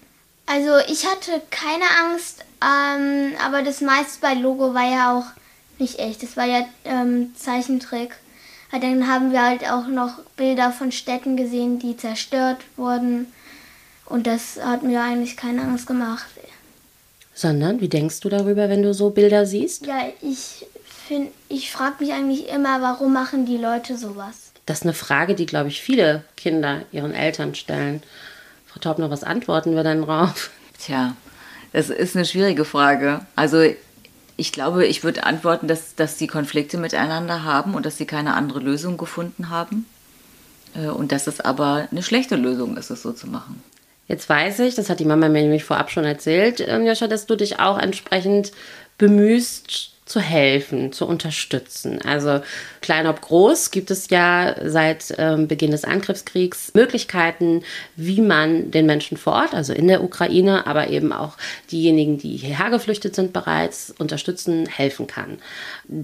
Also 0.47 0.77
ich 0.93 1.07
hatte 1.07 1.41
keine 1.51 1.85
Angst, 2.05 2.45
ähm, 2.63 3.33
aber 3.45 3.63
das 3.63 3.81
meiste 3.81 4.21
bei 4.21 4.35
Logo 4.35 4.75
war 4.75 4.91
ja 4.91 5.17
auch 5.17 5.25
nicht 5.79 5.99
echt. 5.99 6.23
Das 6.23 6.37
war 6.37 6.45
ja 6.45 6.67
ähm, 6.85 7.35
Zeichentrick. 7.37 8.17
Dann 8.71 9.07
haben 9.07 9.33
wir 9.33 9.43
halt 9.43 9.71
auch 9.71 9.87
noch 9.87 10.19
Bilder 10.37 10.73
von 10.73 10.93
Städten 10.93 11.37
gesehen, 11.37 11.79
die 11.79 11.97
zerstört 11.97 12.59
wurden 12.77 13.27
und 14.13 14.27
das 14.27 14.61
hat 14.63 14.83
mir 14.83 15.03
eigentlich 15.03 15.39
keine 15.39 15.63
Angst 15.63 15.87
gemacht. 15.87 16.27
Sondern, 17.35 17.81
wie 17.81 17.89
denkst 17.89 18.21
du 18.21 18.29
darüber, 18.29 18.69
wenn 18.69 18.83
du 18.83 18.93
so 18.93 19.09
Bilder 19.09 19.47
siehst? 19.47 19.87
Ja, 19.87 20.03
ich 20.21 20.67
finde, 21.07 21.33
ich 21.49 21.73
frage 21.73 21.97
mich 22.01 22.13
eigentlich 22.13 22.49
immer, 22.51 22.83
warum 22.83 23.15
machen 23.15 23.47
die 23.47 23.57
Leute 23.57 23.97
sowas? 23.97 24.53
Das 24.67 24.81
ist 24.81 24.85
eine 24.85 24.93
Frage, 24.93 25.35
die, 25.35 25.47
glaube 25.47 25.69
ich, 25.69 25.81
viele 25.81 26.25
Kinder 26.37 26.83
ihren 26.93 27.15
Eltern 27.15 27.55
stellen. 27.55 28.03
Frau 28.67 28.81
Taubner, 28.81 29.11
was 29.11 29.25
antworten 29.25 29.75
wir 29.75 29.83
denn 29.83 30.03
drauf? 30.03 30.51
Tja, 30.79 31.17
das 31.73 31.89
ist 31.89 32.15
eine 32.15 32.27
schwierige 32.27 32.67
Frage. 32.67 33.25
Also 33.35 33.65
ich 34.37 34.53
glaube, 34.53 34.87
ich 34.87 35.03
würde 35.05 35.25
antworten, 35.25 35.69
dass, 35.69 35.95
dass 35.95 36.19
sie 36.19 36.27
Konflikte 36.27 36.77
miteinander 36.77 37.45
haben 37.45 37.75
und 37.75 37.87
dass 37.87 37.97
sie 37.97 38.07
keine 38.07 38.35
andere 38.35 38.61
Lösung 38.61 38.99
gefunden 38.99 39.49
haben. 39.49 39.87
Äh, 40.75 40.89
und 40.89 41.13
dass 41.13 41.27
es 41.27 41.41
aber 41.41 41.89
eine 41.91 42.03
schlechte 42.03 42.37
Lösung 42.37 42.77
ist, 42.77 42.91
es 42.91 43.01
so 43.01 43.13
zu 43.13 43.27
machen. 43.27 43.63
Jetzt 44.13 44.29
weiß 44.29 44.59
ich, 44.59 44.75
das 44.75 44.91
hat 44.91 45.01
die 45.01 45.07
Mama 45.07 45.31
mir 45.31 45.41
nämlich 45.41 45.65
vorab 45.65 45.91
schon 45.91 46.05
erzählt, 46.05 46.63
ähm, 46.69 46.85
Joscha, 46.87 47.07
dass 47.07 47.25
du 47.25 47.35
dich 47.35 47.61
auch 47.61 47.79
entsprechend 47.79 48.53
bemühst, 48.99 49.89
zu 50.05 50.21
helfen, 50.21 50.93
zu 50.93 51.07
unterstützen. 51.07 52.03
Also 52.05 52.43
klein 52.83 53.07
ob 53.07 53.23
groß 53.23 53.71
gibt 53.71 53.91
es 53.91 54.11
ja 54.11 54.55
seit 54.63 55.15
ähm, 55.17 55.49
Beginn 55.49 55.71
des 55.71 55.85
Angriffskriegs 55.87 56.75
Möglichkeiten, 56.75 57.63
wie 57.97 58.21
man 58.21 58.71
den 58.71 58.85
Menschen 58.85 59.17
vor 59.17 59.33
Ort, 59.33 59.55
also 59.55 59.73
in 59.73 59.89
der 59.89 60.05
Ukraine, 60.05 60.67
aber 60.67 60.89
eben 60.89 61.15
auch 61.15 61.39
diejenigen, 61.71 62.19
die 62.19 62.37
hierher 62.37 62.69
geflüchtet 62.69 63.15
sind, 63.15 63.33
bereits 63.33 63.95
unterstützen, 63.97 64.67
helfen 64.67 65.07
kann. 65.07 65.39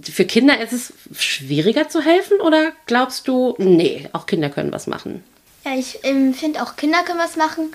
Für 0.03 0.25
Kinder 0.25 0.59
ist 0.63 0.73
es 0.73 0.95
schwieriger 1.13 1.91
zu 1.91 2.01
helfen 2.01 2.41
oder 2.41 2.73
glaubst 2.87 3.29
du, 3.29 3.55
nee, 3.59 4.09
auch 4.15 4.25
Kinder 4.25 4.49
können 4.49 4.73
was 4.73 4.87
machen? 4.87 5.23
Ja, 5.69 5.79
ich 5.79 6.01
ähm, 6.05 6.33
finde 6.35 6.63
auch 6.63 6.77
Kinder 6.77 7.03
können 7.05 7.19
was 7.19 7.37
machen 7.37 7.71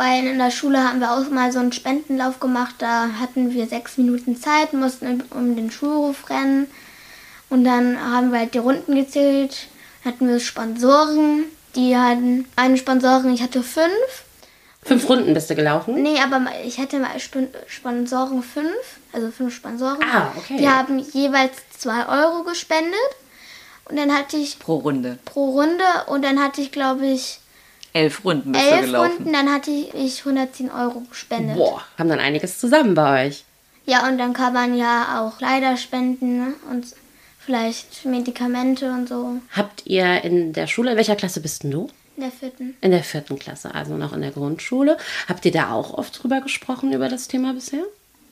weil 0.00 0.26
in 0.26 0.38
der 0.38 0.50
Schule 0.50 0.82
haben 0.82 1.00
wir 1.00 1.12
auch 1.12 1.28
mal 1.28 1.52
so 1.52 1.58
einen 1.58 1.72
Spendenlauf 1.72 2.40
gemacht. 2.40 2.76
Da 2.78 3.10
hatten 3.20 3.52
wir 3.52 3.66
sechs 3.66 3.98
Minuten 3.98 4.40
Zeit, 4.40 4.72
mussten 4.72 5.22
um 5.28 5.56
den 5.56 5.70
Schulhof 5.70 6.30
rennen. 6.30 6.68
Und 7.50 7.64
dann 7.64 8.00
haben 8.00 8.32
wir 8.32 8.38
halt 8.38 8.54
die 8.54 8.58
Runden 8.58 8.94
gezählt. 8.94 9.68
Hatten 10.02 10.26
wir 10.26 10.40
Sponsoren. 10.40 11.44
Die 11.76 11.94
hatten 11.94 12.46
eine 12.56 12.78
Sponsorin, 12.78 13.34
ich 13.34 13.42
hatte 13.42 13.62
fünf. 13.62 14.24
Fünf 14.82 15.06
Runden 15.06 15.34
bist 15.34 15.50
du 15.50 15.54
gelaufen? 15.54 16.02
Nee, 16.02 16.18
aber 16.18 16.46
ich 16.64 16.78
hatte 16.78 16.98
mal 16.98 17.10
Sponsoren 17.66 18.42
fünf, 18.42 18.98
also 19.12 19.30
fünf 19.30 19.54
Sponsoren. 19.54 20.02
Ah, 20.02 20.32
okay. 20.34 20.56
Die 20.56 20.68
haben 20.68 20.98
jeweils 20.98 21.58
zwei 21.78 22.08
Euro 22.08 22.44
gespendet. 22.44 22.94
Und 23.90 23.96
dann 23.96 24.12
hatte 24.12 24.36
ich. 24.36 24.58
Pro 24.58 24.76
Runde. 24.76 25.18
Pro 25.24 25.50
Runde. 25.50 25.84
Und 26.06 26.24
dann 26.24 26.40
hatte 26.40 26.60
ich, 26.60 26.72
glaube 26.72 27.06
ich, 27.06 27.40
Elf 27.92 28.24
Runden 28.24 28.52
bist 28.52 28.64
Elf 28.64 28.80
du 28.80 28.86
gelaufen. 28.86 29.16
Runden, 29.16 29.32
dann 29.32 29.52
hatte 29.52 29.70
ich 29.70 30.20
110 30.20 30.70
Euro 30.70 31.00
gespendet. 31.00 31.56
Boah, 31.56 31.82
haben 31.98 32.08
dann 32.08 32.20
einiges 32.20 32.58
zusammen 32.58 32.94
bei 32.94 33.26
euch. 33.26 33.44
Ja, 33.86 34.06
und 34.06 34.18
dann 34.18 34.32
kann 34.32 34.52
man 34.52 34.76
ja 34.76 35.20
auch 35.20 35.38
Kleider 35.38 35.76
spenden 35.76 36.38
ne? 36.38 36.54
und 36.70 36.86
vielleicht 37.38 38.04
Medikamente 38.04 38.92
und 38.92 39.08
so. 39.08 39.38
Habt 39.50 39.86
ihr 39.86 40.22
in 40.22 40.52
der 40.52 40.68
Schule, 40.68 40.92
in 40.92 40.96
welcher 40.96 41.16
Klasse 41.16 41.40
bist 41.40 41.64
denn 41.64 41.72
du? 41.72 41.90
In 42.16 42.22
der 42.22 42.30
vierten. 42.30 42.76
In 42.80 42.90
der 42.92 43.02
vierten 43.02 43.38
Klasse, 43.38 43.74
also 43.74 43.96
noch 43.96 44.12
in 44.12 44.20
der 44.20 44.30
Grundschule. 44.30 44.96
Habt 45.28 45.44
ihr 45.44 45.52
da 45.52 45.72
auch 45.72 45.94
oft 45.94 46.22
drüber 46.22 46.40
gesprochen, 46.40 46.92
über 46.92 47.08
das 47.08 47.26
Thema 47.26 47.54
bisher? 47.54 47.82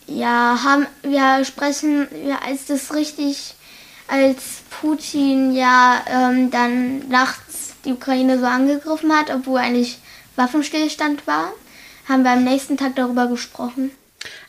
Ja, 0.07 0.61
haben 0.63 0.87
wir 1.03 1.45
sprechen, 1.45 2.07
ja, 2.27 2.39
als 2.47 2.67
das 2.67 2.95
richtig, 2.95 3.55
als 4.09 4.63
Putin 4.81 5.55
ja 5.55 6.03
ähm, 6.09 6.51
dann 6.51 7.09
nachts 7.09 7.75
die 7.85 7.93
Ukraine 7.93 8.39
so 8.39 8.47
angegriffen 8.47 9.13
hat, 9.13 9.31
obwohl 9.31 9.61
eigentlich 9.61 9.99
Waffenstillstand 10.37 11.27
war, 11.27 11.53
haben 12.09 12.23
wir 12.23 12.33
am 12.33 12.45
nächsten 12.45 12.77
Tag 12.77 12.97
darüber 12.97 13.27
gesprochen. 13.27 13.91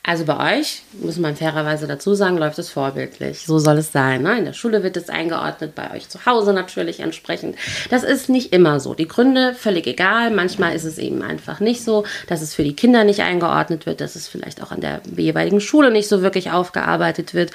Also 0.01 0.25
bei 0.25 0.57
euch, 0.57 0.81
muss 0.93 1.17
man 1.17 1.35
fairerweise 1.35 1.85
dazu 1.85 2.15
sagen, 2.15 2.37
läuft 2.37 2.57
es 2.57 2.71
vorbildlich. 2.71 3.41
So 3.45 3.59
soll 3.59 3.77
es 3.77 3.91
sein. 3.91 4.23
Ne? 4.23 4.39
In 4.39 4.45
der 4.45 4.53
Schule 4.53 4.81
wird 4.81 4.97
es 4.97 5.09
eingeordnet, 5.09 5.75
bei 5.75 5.91
euch 5.93 6.09
zu 6.09 6.25
Hause 6.25 6.53
natürlich 6.53 7.01
entsprechend. 7.01 7.55
Das 7.91 8.03
ist 8.03 8.29
nicht 8.29 8.51
immer 8.51 8.79
so. 8.79 8.95
Die 8.95 9.07
Gründe 9.07 9.53
völlig 9.53 9.85
egal. 9.85 10.31
Manchmal 10.31 10.75
ist 10.75 10.85
es 10.85 10.97
eben 10.97 11.21
einfach 11.21 11.59
nicht 11.59 11.83
so, 11.83 12.05
dass 12.27 12.41
es 12.41 12.55
für 12.55 12.63
die 12.63 12.75
Kinder 12.75 13.03
nicht 13.03 13.21
eingeordnet 13.21 13.85
wird, 13.85 14.01
dass 14.01 14.15
es 14.15 14.27
vielleicht 14.27 14.63
auch 14.63 14.71
an 14.71 14.81
der 14.81 15.01
jeweiligen 15.15 15.61
Schule 15.61 15.91
nicht 15.91 16.07
so 16.07 16.23
wirklich 16.23 16.49
aufgearbeitet 16.49 17.35
wird. 17.35 17.51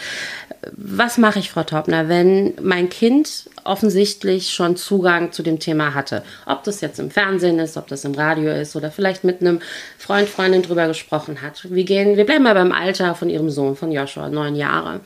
Was 0.73 1.19
mache 1.19 1.41
ich, 1.41 1.51
Frau 1.51 1.65
Taubner, 1.65 2.09
wenn 2.09 2.55
mein 2.63 2.89
Kind 2.89 3.47
offensichtlich 3.65 4.51
schon 4.51 4.77
Zugang 4.77 5.33
zu 5.33 5.43
dem 5.43 5.59
Thema 5.59 5.95
hatte. 5.95 6.23
Ob 6.47 6.65
das 6.65 6.81
jetzt 6.81 6.99
im 6.99 7.11
Fernsehen 7.11 7.59
ist, 7.59 7.77
ob 7.77 7.89
das 7.89 8.05
im 8.05 8.15
Radio 8.15 8.53
ist 8.53 8.77
oder 8.77 8.91
vielleicht 8.91 9.25
mit 9.25 9.41
einem 9.41 9.61
Freund, 9.99 10.29
Freundin 10.29 10.63
drüber 10.63 10.87
gesprochen 10.87 11.43
hat. 11.43 11.67
Wir 11.71 11.85
gehen, 11.85 12.17
wir 12.17 12.27
bleiben 12.27 12.45
mal 12.45 12.55
beim 12.55 12.73
Alter 12.73 13.15
von 13.15 13.31
ihrem 13.31 13.51
Sohn, 13.51 13.77
von 13.77 13.91
Joshua, 13.91 14.29
neun 14.29 14.55
Jahre. 14.55 15.01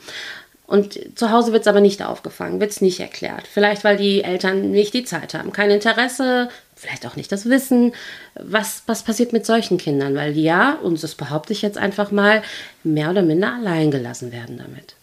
Und 0.69 1.17
zu 1.17 1.31
Hause 1.31 1.51
wird 1.51 1.61
es 1.63 1.67
aber 1.67 1.81
nicht 1.81 2.03
aufgefangen, 2.03 2.59
wird 2.59 2.69
es 2.69 2.79
nicht 2.79 2.99
erklärt. 2.99 3.47
Vielleicht, 3.51 3.83
weil 3.83 3.97
die 3.97 4.23
Eltern 4.23 4.69
nicht 4.69 4.93
die 4.93 5.03
Zeit 5.03 5.33
haben, 5.33 5.51
kein 5.51 5.71
Interesse, 5.71 6.49
vielleicht 6.75 7.07
auch 7.07 7.15
nicht 7.15 7.31
das 7.31 7.49
Wissen. 7.49 7.93
Was, 8.35 8.83
was 8.85 9.01
passiert 9.01 9.33
mit 9.33 9.47
solchen 9.47 9.79
Kindern? 9.79 10.13
Weil 10.13 10.35
die 10.35 10.43
ja, 10.43 10.73
und 10.83 11.01
das 11.01 11.15
behaupte 11.15 11.53
ich 11.53 11.63
jetzt 11.63 11.79
einfach 11.79 12.11
mal, 12.11 12.43
mehr 12.83 13.09
oder 13.09 13.23
minder 13.23 13.51
allein 13.55 13.89
gelassen 13.89 14.31
werden 14.31 14.59
damit. 14.59 14.93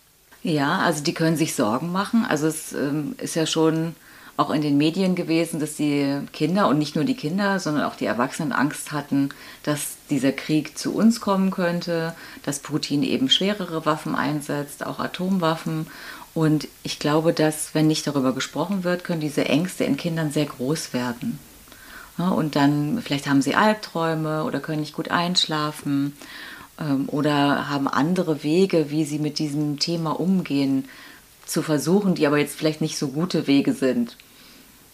Ja, 0.47 0.79
also 0.79 1.03
die 1.03 1.13
können 1.13 1.37
sich 1.37 1.57
Sorgen 1.57 1.91
machen. 1.91 2.25
Also 2.25 2.47
es 2.47 2.73
ähm, 2.73 3.17
ist 3.19 3.35
ja 3.35 3.47
schon 3.47 3.97
auch 4.37 4.51
in 4.51 4.63
den 4.63 4.79
Medien 4.79 5.17
gewesen, 5.17 5.59
dass 5.59 5.75
die 5.75 6.21
Kinder 6.33 6.69
und 6.69 6.79
nicht 6.79 6.95
nur 6.95 7.05
die 7.05 7.17
Kinder, 7.17 7.59
sondern 7.59 7.83
auch 7.83 7.97
die 7.97 8.05
Erwachsenen 8.05 8.53
Angst 8.53 8.93
hatten, 8.93 9.31
dass 9.65 9.97
dieser 10.09 10.31
Krieg 10.31 10.79
zu 10.79 10.95
uns 10.95 11.21
kommen 11.21 11.51
könnte, 11.51 12.15
dass 12.45 12.61
Putin 12.61 13.03
eben 13.03 13.29
schwerere 13.29 13.87
Waffen 13.87 14.15
einsetzt, 14.15 14.87
auch 14.87 15.01
Atomwaffen. 15.01 15.89
Und 16.33 16.69
ich 16.85 17.01
glaube, 17.01 17.33
dass, 17.33 17.75
wenn 17.75 17.89
nicht 17.89 18.07
darüber 18.07 18.33
gesprochen 18.33 18.85
wird, 18.85 19.03
können 19.03 19.21
diese 19.21 19.47
Ängste 19.47 19.83
in 19.83 19.97
Kindern 19.97 20.31
sehr 20.31 20.47
groß 20.47 20.93
werden. 20.93 21.41
Ja, 22.19 22.29
und 22.29 22.55
dann, 22.55 23.03
vielleicht 23.03 23.27
haben 23.27 23.43
sie 23.43 23.57
Albträume 23.57 24.45
oder 24.45 24.61
können 24.61 24.81
nicht 24.81 24.95
gut 24.95 25.11
einschlafen 25.11 26.13
oder 27.07 27.69
haben 27.71 27.89
andere 27.89 28.43
Wege, 28.43 28.91
wie 28.91 29.05
sie 29.05 29.19
mit 29.19 29.39
diesem 29.39 29.79
Thema 29.79 30.19
umgehen, 30.19 30.85
zu 31.47 31.63
versuchen, 31.63 32.15
die 32.15 32.27
aber 32.27 32.39
jetzt 32.39 32.57
vielleicht 32.57 32.81
nicht 32.81 32.99
so 32.99 33.09
gute 33.09 33.47
Wege 33.47 33.73
sind. 33.73 34.17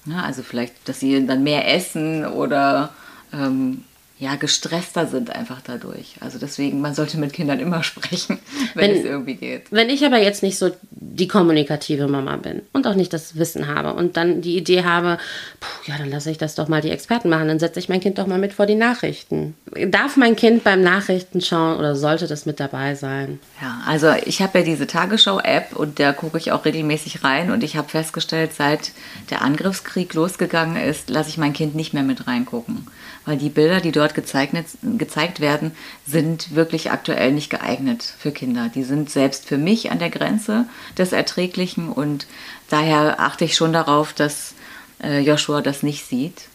Ja, 0.05 0.23
also 0.23 0.43
vielleicht, 0.43 0.89
dass 0.89 1.01
sie 1.01 1.27
dann 1.27 1.43
mehr 1.43 1.73
essen 1.75 2.27
oder 2.27 2.93
ähm, 3.33 3.85
ja, 4.23 4.37
gestresster 4.37 5.09
sind 5.09 5.35
einfach 5.35 5.61
dadurch. 5.65 6.15
Also 6.21 6.39
deswegen, 6.39 6.81
man 6.81 6.95
sollte 6.95 7.19
mit 7.19 7.33
Kindern 7.33 7.59
immer 7.59 7.83
sprechen, 7.83 8.39
wenn, 8.75 8.91
wenn, 8.91 8.97
es 8.99 9.05
irgendwie 9.05 9.35
geht. 9.35 9.63
Wenn 9.73 9.91
ich 9.91 10.07
aber 10.07 10.19
jetzt 10.19 10.45
nicht 10.45 10.59
so 10.59 10.71
die 10.91 11.27
kommunikative 11.27 12.07
Mama 12.07 12.37
bin 12.37 12.63
und 12.73 12.87
auch 12.87 12.95
nicht 12.95 13.13
das 13.13 13.37
Wissen 13.37 13.67
habe 13.67 13.95
und 13.95 14.17
dann 14.17 14.41
die 14.41 14.57
Idee 14.57 14.85
habe, 14.85 15.19
puh, 15.59 15.91
ja, 15.91 15.99
dann 15.99 16.09
lasse 16.09 16.31
ich 16.31 16.39
das 16.39 16.55
doch 16.55 16.69
mal 16.69 16.81
die 16.81 16.91
Experten 16.91 17.31
machen, 17.31 17.49
dann 17.49 17.59
setze 17.59 17.81
ich 17.81 17.89
mein 17.89 17.99
Kind 17.99 18.19
doch 18.19 18.29
mal 18.29 18.39
mit 18.39 18.53
vor 18.53 18.67
die 18.67 18.77
Nachrichten. 18.77 19.57
Darf 19.89 20.17
mein 20.17 20.37
Kind 20.37 20.63
beim 20.63 20.83
Nachrichten 20.83 21.41
schauen 21.41 21.77
oder 21.77 21.97
sollte 21.97 22.29
das 22.29 22.47
mit 22.47 22.61
dabei 22.61 22.95
sein? 22.95 23.41
Ja, 23.61 23.83
also 23.87 24.13
ich 24.25 24.41
habe 24.41 24.61
ja 24.61 24.65
diese 24.65 24.87
Tagesschau-App 24.87 25.75
und 25.75 25.99
da 25.99 26.13
gucke 26.13 26.39
ich 26.39 26.53
auch 26.53 26.65
regelmäßig 26.65 27.25
rein 27.25 27.51
und 27.51 27.65
ich 27.65 27.77
habe 27.77 27.89
festgestellt, 27.89 28.53
seit 28.57 28.93
der 29.31 29.43
Angriffskrieg 29.43 30.15
losgegangen 30.15 30.77
ist, 30.77 31.11
lasse 31.11 31.29
ich 31.29 31.39
mein 31.39 31.55
Kind 31.55 31.75
nicht 31.75 31.93
mehr 31.93 32.05
mit 32.05 32.29
reingucken 32.29 32.87
weil 33.25 33.37
die 33.37 33.51
Bilder, 33.51 33.81
die 33.81 33.93
dort 33.93 34.12
gezeigt, 34.15 34.55
gezeigt 34.99 35.41
werden, 35.41 35.73
sind 36.07 36.55
wirklich 36.55 36.91
aktuell 36.91 37.33
nicht 37.33 37.51
geeignet 37.51 38.03
für 38.03 38.33
Kinder. 38.33 38.71
Die 38.75 38.85
sind 38.85 39.11
selbst 39.11 39.47
für 39.47 39.59
mich 39.59 39.91
an 39.91 39.99
der 39.99 40.11
Grenze 40.11 40.67
des 40.99 41.13
Erträglichen 41.13 41.91
und 41.91 42.27
daher 42.69 43.21
achte 43.21 43.45
ich 43.45 43.55
schon 43.55 43.73
darauf, 43.73 44.13
dass 44.13 44.55
äh, 45.03 45.21
Joshua 45.21 45.63
das 45.63 45.83
nicht 45.83 46.07
sieht 46.07 46.49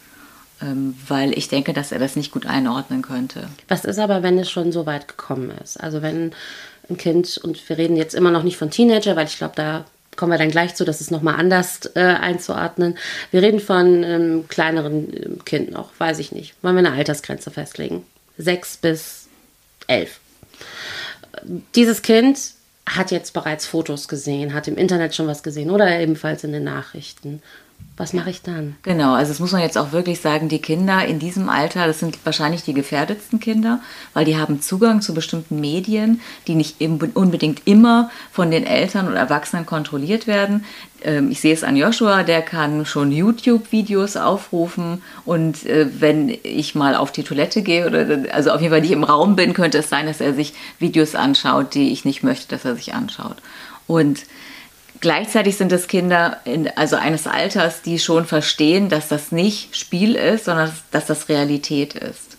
ähm, 0.62 0.96
weil 1.08 1.38
ich 1.38 1.50
denke, 1.50 1.74
dass 1.74 1.92
er 1.92 2.00
das 2.00 2.16
nicht 2.16 2.32
gut 2.32 2.46
einordnen 2.46 3.02
könnte. 3.02 3.48
Was 3.68 3.86
ist 3.86 4.00
aber, 4.00 4.24
wenn 4.24 4.40
es 4.40 4.50
schon 4.50 4.72
so 4.72 4.86
weit 4.86 5.08
gekommen 5.08 5.52
ist? 5.64 5.78
Also 5.78 6.02
wenn 6.02 6.32
ein 6.90 6.98
Kind, 6.98 7.38
und 7.44 7.68
wir 7.70 7.78
reden 7.78 7.98
jetzt 7.98 8.16
immer 8.16 8.32
noch 8.32 8.44
nicht 8.44 8.58
von 8.58 8.72
Teenager, 8.72 9.16
weil 9.16 9.28
ich 9.28 9.38
glaube, 9.38 9.54
da 9.56 9.86
kommen 10.18 10.32
wir 10.32 10.38
dann 10.38 10.52
gleich 10.52 10.76
zu, 10.76 10.84
das 10.84 11.00
ist 11.00 11.12
nochmal 11.12 11.36
anders 11.36 11.90
äh, 11.96 12.00
einzuordnen. 12.00 12.98
Wir 13.32 13.42
reden 13.42 13.60
von 13.60 14.04
ähm, 14.04 14.46
kleineren 14.50 15.14
äh, 15.14 15.30
Kind 15.46 15.72
noch, 15.72 15.92
weiß 15.98 16.20
ich 16.20 16.32
nicht. 16.32 16.56
Wollen 16.62 16.76
wir 16.76 16.80
eine 16.80 16.92
Altersgrenze 16.92 17.52
festlegen? 17.52 18.04
Sechs 18.38 18.76
bis 18.78 19.28
elf. 19.88 20.20
Dieses 21.76 22.02
Kind 22.02 22.40
hat 22.86 23.12
jetzt 23.12 23.34
bereits 23.34 23.66
Fotos 23.66 24.08
gesehen, 24.08 24.54
hat 24.54 24.68
im 24.68 24.78
Internet 24.78 25.14
schon 25.16 25.28
was 25.28 25.44
gesehen 25.44 25.72
oder 25.72 26.00
ebenfalls 26.00 26.44
in 26.44 26.52
den 26.52 26.64
Nachrichten. 26.64 27.42
Was 28.00 28.14
mache 28.14 28.30
ich 28.30 28.44
dann? 28.44 28.76
Genau, 28.84 29.16
also 29.16 29.32
das 29.32 29.40
muss 29.40 29.54
man 29.54 29.62
jetzt 29.62 29.76
auch 29.76 29.92
wirklich 29.92 30.22
sagen, 30.22 30.50
die 30.50 30.62
Kinder 30.62 31.04
in 31.04 31.18
diesem 31.18 31.50
Alter, 31.50 31.88
das 31.88 32.00
sind 32.00 32.20
wahrscheinlich 32.26 32.62
die 32.62 32.76
gefährdetsten 32.76 33.40
Kinder, 33.40 33.82
weil 34.14 34.24
die 34.24 34.38
haben 34.38 34.62
Zugang 34.62 35.02
zu 35.02 35.16
bestimmten 35.16 35.60
Medien, 35.60 36.22
die 36.46 36.54
nicht 36.54 36.80
unbedingt 36.80 37.64
immer 37.66 38.12
von 38.32 38.52
den 38.52 38.68
Eltern 38.68 39.08
oder 39.08 39.18
Erwachsenen 39.18 39.66
kontrolliert 39.66 40.28
werden. 40.28 40.64
Ähm, 41.02 41.32
ich 41.32 41.42
sehe 41.42 41.56
es 41.56 41.64
an 41.64 41.76
Joshua, 41.76 42.22
der 42.22 42.44
kann 42.44 42.86
schon 42.86 43.12
YouTube-Videos 43.12 44.16
aufrufen 44.16 45.02
und 45.26 45.66
äh, 45.66 45.88
wenn 46.00 46.30
ich 46.44 46.76
mal 46.76 46.94
auf 46.94 47.12
die 47.12 47.24
Toilette 47.24 47.64
gehe 47.64 47.88
oder 47.88 48.32
also 48.32 48.52
auf 48.52 48.62
jeden 48.62 48.74
Fall 48.74 48.82
nicht 48.82 48.92
im 48.92 49.06
Raum 49.06 49.36
bin, 49.36 49.56
könnte 49.56 49.80
es 49.80 49.90
sein, 49.90 50.06
dass 50.06 50.22
er 50.22 50.36
sich 50.36 50.54
Videos 50.78 51.16
anschaut, 51.16 51.74
die 51.74 51.92
ich 51.92 52.06
nicht 52.06 52.22
möchte, 52.22 52.48
dass 52.50 52.64
er 52.64 52.76
sich 52.76 52.94
anschaut. 52.94 53.38
Und 53.88 54.20
Gleichzeitig 55.00 55.58
sind 55.58 55.72
es 55.72 55.88
Kinder 55.88 56.40
in, 56.46 56.70
also 56.76 56.96
eines 56.96 57.28
Alters, 57.28 57.82
die 57.82 58.00
schon 58.00 58.26
verstehen, 58.26 58.90
dass 58.90 59.08
das 59.08 59.32
nicht 59.32 59.76
Spiel 59.76 60.16
ist, 60.16 60.46
sondern 60.46 60.74
dass 60.92 61.06
das 61.06 61.30
Realität 61.30 61.94
ist. 61.94 62.38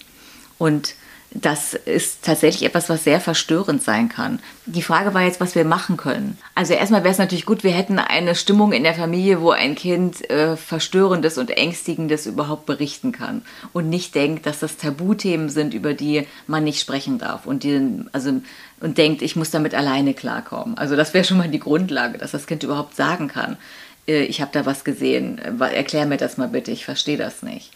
Und 0.58 0.94
das 1.30 1.75
ist 1.75 2.25
tatsächlich 2.25 2.64
etwas, 2.66 2.88
was 2.88 3.04
sehr 3.04 3.20
verstörend 3.20 3.82
sein 3.82 4.08
kann. 4.08 4.40
Die 4.64 4.82
Frage 4.82 5.12
war 5.12 5.23
jetzt, 5.23 5.40
was 5.40 5.54
wir 5.54 5.64
machen 5.64 5.99
können. 5.99 6.38
Also 6.54 6.73
erstmal 6.73 7.04
wäre 7.04 7.12
es 7.12 7.18
natürlich 7.18 7.44
gut, 7.44 7.64
wir 7.64 7.70
hätten 7.70 7.99
eine 7.99 8.35
Stimmung 8.35 8.73
in 8.73 8.82
der 8.82 8.94
Familie, 8.94 9.42
wo 9.42 9.50
ein 9.50 9.75
Kind 9.75 10.28
äh, 10.30 10.56
Verstörendes 10.56 11.37
und 11.37 11.50
Ängstigendes 11.50 12.25
überhaupt 12.25 12.64
berichten 12.64 13.12
kann 13.12 13.42
und 13.75 13.90
nicht 13.90 14.14
denkt, 14.14 14.47
dass 14.47 14.61
das 14.61 14.78
Tabuthemen 14.78 15.50
sind, 15.50 15.75
über 15.75 15.92
die 15.92 16.26
man 16.47 16.64
nicht 16.64 16.80
sprechen 16.80 17.18
darf 17.18 17.47
und 17.47 17.62
die, 17.62 18.04
also 18.12 18.40
und 18.80 18.97
denkt, 18.97 19.20
ich 19.20 19.37
muss 19.37 19.50
damit 19.50 19.75
alleine 19.75 20.14
klarkommen. 20.14 20.78
Also 20.78 20.97
das 20.97 21.12
wäre 21.12 21.25
schon 21.25 21.38
mal 21.38 21.49
die 21.49 21.61
Grundlage, 21.61 22.16
dass 22.16 22.30
das 22.30 22.47
Kind 22.47 22.62
überhaupt 22.62 22.97
sagen 22.97 23.28
kann, 23.28 23.58
äh, 24.06 24.23
ich 24.23 24.40
habe 24.40 24.50
da 24.52 24.64
was 24.64 24.82
gesehen, 24.82 25.38
erklär 25.61 26.06
mir 26.06 26.16
das 26.16 26.38
mal 26.38 26.49
bitte, 26.49 26.70
ich 26.70 26.87
verstehe 26.87 27.18
das 27.18 27.42
nicht. 27.42 27.70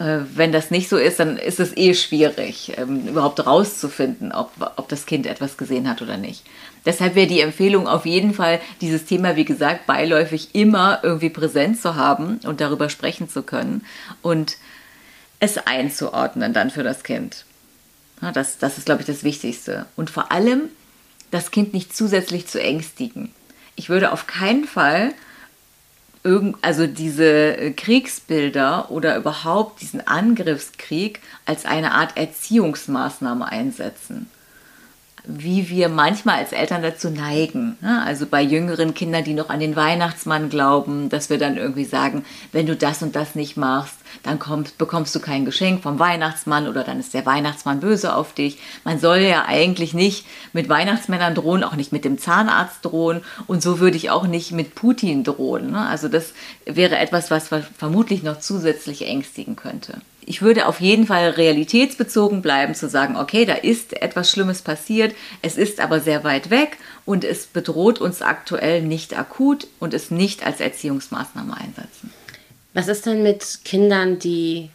Äh, 0.00 0.20
wenn 0.34 0.50
das 0.50 0.70
nicht 0.70 0.88
so 0.88 0.96
ist, 0.96 1.20
dann 1.20 1.36
ist 1.36 1.60
es 1.60 1.76
eh 1.76 1.92
schwierig, 1.92 2.72
ähm, 2.78 3.06
überhaupt 3.06 3.46
rauszufinden, 3.46 4.32
ob, 4.32 4.50
ob 4.76 4.88
das 4.88 5.04
Kind 5.04 5.26
etwas 5.26 5.58
gesehen 5.58 5.88
hat 5.88 6.00
oder 6.00 6.16
nicht. 6.16 6.42
Deshalb 6.86 7.14
wäre 7.14 7.26
die 7.26 7.42
Empfehlung 7.42 7.86
auf 7.86 8.06
jeden 8.06 8.32
Fall, 8.32 8.60
dieses 8.80 9.04
Thema, 9.04 9.36
wie 9.36 9.44
gesagt, 9.44 9.86
beiläufig 9.86 10.54
immer 10.54 11.00
irgendwie 11.02 11.28
präsent 11.28 11.78
zu 11.78 11.96
haben 11.96 12.40
und 12.46 12.62
darüber 12.62 12.88
sprechen 12.88 13.28
zu 13.28 13.42
können 13.42 13.84
und 14.22 14.56
es 15.38 15.58
einzuordnen 15.58 16.54
dann 16.54 16.70
für 16.70 16.82
das 16.82 17.04
Kind. 17.04 17.44
Das, 18.32 18.56
das 18.56 18.78
ist, 18.78 18.86
glaube 18.86 19.02
ich, 19.02 19.06
das 19.06 19.22
Wichtigste. 19.22 19.84
Und 19.96 20.08
vor 20.08 20.32
allem, 20.32 20.70
das 21.30 21.50
Kind 21.50 21.74
nicht 21.74 21.94
zusätzlich 21.94 22.46
zu 22.46 22.60
ängstigen. 22.60 23.32
Ich 23.76 23.90
würde 23.90 24.12
auf 24.12 24.26
keinen 24.26 24.64
Fall 24.64 25.12
also 26.60 26.86
diese 26.86 27.56
äh, 27.56 27.70
Kriegsbilder 27.72 28.90
oder 28.90 29.16
überhaupt 29.16 29.80
diesen 29.80 30.06
Angriffskrieg 30.06 31.20
als 31.46 31.64
eine 31.64 31.92
Art 31.92 32.16
Erziehungsmaßnahme 32.16 33.46
einsetzen 33.46 34.28
wie 35.26 35.68
wir 35.68 35.88
manchmal 35.88 36.38
als 36.38 36.52
Eltern 36.52 36.82
dazu 36.82 37.10
neigen. 37.10 37.76
Ne? 37.80 38.02
Also 38.04 38.26
bei 38.26 38.42
jüngeren 38.42 38.94
Kindern, 38.94 39.24
die 39.24 39.34
noch 39.34 39.50
an 39.50 39.60
den 39.60 39.76
Weihnachtsmann 39.76 40.50
glauben, 40.50 41.08
dass 41.08 41.30
wir 41.30 41.38
dann 41.38 41.56
irgendwie 41.56 41.84
sagen, 41.84 42.24
wenn 42.52 42.66
du 42.66 42.76
das 42.76 43.02
und 43.02 43.16
das 43.16 43.34
nicht 43.34 43.56
machst, 43.56 43.96
dann 44.22 44.38
kommst, 44.38 44.78
bekommst 44.78 45.14
du 45.14 45.20
kein 45.20 45.44
Geschenk 45.44 45.82
vom 45.82 45.98
Weihnachtsmann 45.98 46.68
oder 46.68 46.84
dann 46.84 47.00
ist 47.00 47.14
der 47.14 47.26
Weihnachtsmann 47.26 47.80
böse 47.80 48.14
auf 48.14 48.32
dich. 48.34 48.58
Man 48.84 48.98
soll 48.98 49.18
ja 49.18 49.44
eigentlich 49.46 49.94
nicht 49.94 50.26
mit 50.52 50.68
Weihnachtsmännern 50.68 51.34
drohen, 51.34 51.64
auch 51.64 51.76
nicht 51.76 51.92
mit 51.92 52.04
dem 52.04 52.18
Zahnarzt 52.18 52.84
drohen 52.84 53.22
und 53.46 53.62
so 53.62 53.78
würde 53.80 53.96
ich 53.96 54.10
auch 54.10 54.26
nicht 54.26 54.52
mit 54.52 54.74
Putin 54.74 55.24
drohen. 55.24 55.72
Ne? 55.72 55.86
Also 55.86 56.08
das 56.08 56.32
wäre 56.64 56.98
etwas, 56.98 57.30
was 57.30 57.48
vermutlich 57.48 58.22
noch 58.22 58.40
zusätzlich 58.40 59.06
ängstigen 59.06 59.56
könnte 59.56 60.00
ich 60.30 60.42
würde 60.42 60.66
auf 60.68 60.80
jeden 60.80 61.08
Fall 61.08 61.30
realitätsbezogen 61.30 62.40
bleiben, 62.40 62.76
zu 62.76 62.88
sagen, 62.88 63.16
okay, 63.16 63.44
da 63.46 63.54
ist 63.54 64.00
etwas 64.00 64.30
Schlimmes 64.30 64.62
passiert, 64.62 65.12
es 65.42 65.56
ist 65.56 65.80
aber 65.80 65.98
sehr 65.98 66.22
weit 66.22 66.50
weg 66.50 66.76
und 67.04 67.24
es 67.24 67.48
bedroht 67.48 68.00
uns 68.00 68.22
aktuell 68.22 68.80
nicht 68.80 69.18
akut 69.18 69.66
und 69.80 69.92
es 69.92 70.12
nicht 70.12 70.46
als 70.46 70.60
Erziehungsmaßnahme 70.60 71.56
einsetzen. 71.56 72.12
Was 72.74 72.86
ist 72.86 73.06
denn 73.06 73.24
mit 73.24 73.64
Kindern, 73.64 74.20
die 74.20 74.70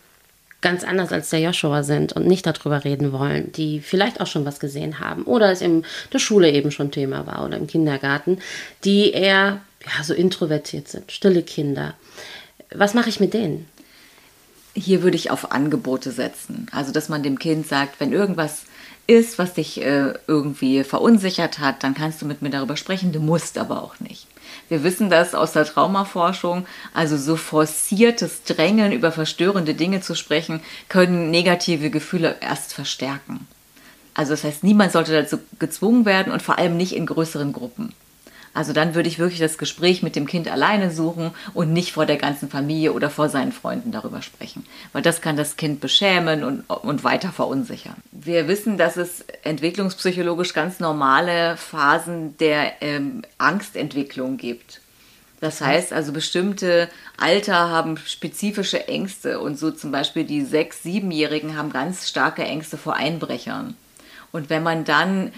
ganz 0.60 0.84
anders 0.84 1.14
als 1.14 1.30
der 1.30 1.40
Joshua 1.40 1.84
sind 1.84 2.12
und 2.12 2.28
nicht 2.28 2.46
darüber 2.46 2.84
reden 2.84 3.14
wollen, 3.14 3.54
die 3.54 3.80
vielleicht 3.80 4.20
auch 4.20 4.28
schon 4.28 4.44
was 4.44 4.60
gesehen 4.60 5.00
haben 5.00 5.24
oder 5.24 5.54
es 5.54 5.62
in 5.62 5.86
der 6.12 6.20
Schule 6.20 6.52
eben 6.52 6.72
schon 6.72 6.92
Thema 6.92 7.28
war 7.28 7.46
oder 7.46 7.56
im 7.56 7.68
Kindergarten, 7.68 8.40
die 8.84 9.12
eher 9.14 9.62
ja, 9.86 10.04
so 10.04 10.14
introvertiert 10.14 10.90
sind, 10.90 11.14
stille 11.14 11.44
Kinder. 11.44 11.94
Was 12.74 12.94
mache 12.94 13.08
ich 13.08 13.22
mit 13.22 13.34
denen? 13.34 13.70
Hier 14.76 15.02
würde 15.02 15.18
ich 15.18 15.32
auf 15.32 15.52
Angebote 15.52 16.12
setzen. 16.12 16.68
Also, 16.72 16.92
dass 16.92 17.10
man 17.10 17.24
dem 17.24 17.40
Kind 17.40 17.68
sagt, 17.68 18.00
wenn 18.00 18.12
irgendwas 18.12 18.64
ist, 19.08 19.40
was 19.40 19.54
dich 19.54 19.82
äh, 19.82 20.14
irgendwie 20.28 20.84
verunsichert 20.84 21.60
hat, 21.60 21.84
dann 21.84 21.94
kannst 21.94 22.22
du 22.22 22.26
mit 22.26 22.42
mir 22.42 22.50
darüber 22.50 22.76
sprechen, 22.76 23.12
du 23.12 23.20
musst 23.20 23.58
aber 23.58 23.84
auch 23.84 24.00
nicht. 24.00 24.28
Wir 24.68 24.84
wissen 24.84 25.10
das 25.10 25.36
aus 25.36 25.54
der 25.54 25.66
Traumaforschung, 25.66 26.66
also 26.94 27.18
so 27.18 27.36
forciertes 27.36 28.44
Drängen 28.44 28.92
über 28.92 29.12
verstörende 29.12 29.76
Dinge 29.76 30.02
zu 30.02 30.16
sprechen, 30.16 30.62
können 30.90 31.30
negative 31.30 31.90
Gefühle 31.90 32.38
erst 32.42 32.74
verstärken. 32.74 33.48
Also 34.16 34.32
das 34.32 34.44
heißt, 34.44 34.64
niemand 34.64 34.92
sollte 34.92 35.12
dazu 35.12 35.40
gezwungen 35.60 36.06
werden 36.06 36.34
und 36.34 36.42
vor 36.42 36.58
allem 36.58 36.78
nicht 36.78 36.96
in 36.96 37.06
größeren 37.06 37.54
Gruppen. 37.54 37.94
Also 38.56 38.72
dann 38.72 38.96
würde 38.96 39.10
ich 39.10 39.20
wirklich 39.20 39.42
das 39.42 39.58
Gespräch 39.58 40.02
mit 40.02 40.16
dem 40.16 40.26
Kind 40.26 40.48
alleine 40.48 40.90
suchen 40.90 41.32
und 41.54 41.74
nicht 41.74 41.92
vor 41.92 42.06
der 42.06 42.16
ganzen 42.16 42.50
Familie 42.50 42.94
oder 42.94 43.10
vor 43.10 43.28
seinen 43.28 43.52
Freunden 43.52 43.92
darüber 43.92 44.22
sprechen, 44.22 44.66
weil 44.94 45.02
das 45.02 45.20
kann 45.20 45.36
das 45.36 45.58
Kind 45.58 45.82
beschämen 45.82 46.44
und, 46.44 46.62
und 46.70 47.04
weiter 47.04 47.34
verunsichern. 47.34 47.96
Wir 48.14 48.48
wissen, 48.48 48.78
dass 48.78 48.96
es 48.96 49.26
entwicklungspsychologisch 49.44 50.54
ganz 50.54 50.80
normale 50.80 51.58
Phasen 51.58 52.38
der 52.38 52.82
ähm, 52.82 53.24
Angstentwicklung 53.38 54.38
gibt. 54.38 54.80
Das 55.42 55.60
heißt 55.60 55.92
also, 55.92 56.14
bestimmte 56.14 56.90
Alter 57.18 57.70
haben 57.70 57.98
spezifische 57.98 58.88
Ängste 58.88 59.42
und 59.42 59.60
so 59.60 59.70
zum 59.70 59.92
Beispiel 59.92 60.24
die 60.24 60.42
sechs-, 60.46 60.82
siebenjährigen 60.82 61.58
haben 61.58 61.74
ganz 61.74 62.08
starke 62.08 62.44
Ängste 62.44 62.78
vor 62.78 62.96
Einbrechern. 62.96 63.76
Und 64.32 64.50
wenn 64.50 64.64
man 64.64 64.86
dann 64.86 65.34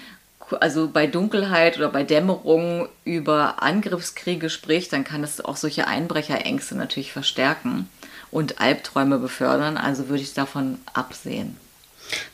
also 0.59 0.89
bei 0.89 1.07
Dunkelheit 1.07 1.77
oder 1.77 1.89
bei 1.89 2.03
Dämmerung 2.03 2.87
über 3.03 3.61
Angriffskriege 3.61 4.49
spricht, 4.49 4.93
dann 4.93 5.03
kann 5.03 5.23
es 5.23 5.43
auch 5.43 5.57
solche 5.57 5.87
Einbrecherängste 5.87 6.75
natürlich 6.75 7.11
verstärken 7.11 7.89
und 8.31 8.61
Albträume 8.61 9.19
befördern. 9.19 9.77
Also 9.77 10.09
würde 10.09 10.23
ich 10.23 10.33
davon 10.33 10.79
absehen. 10.93 11.57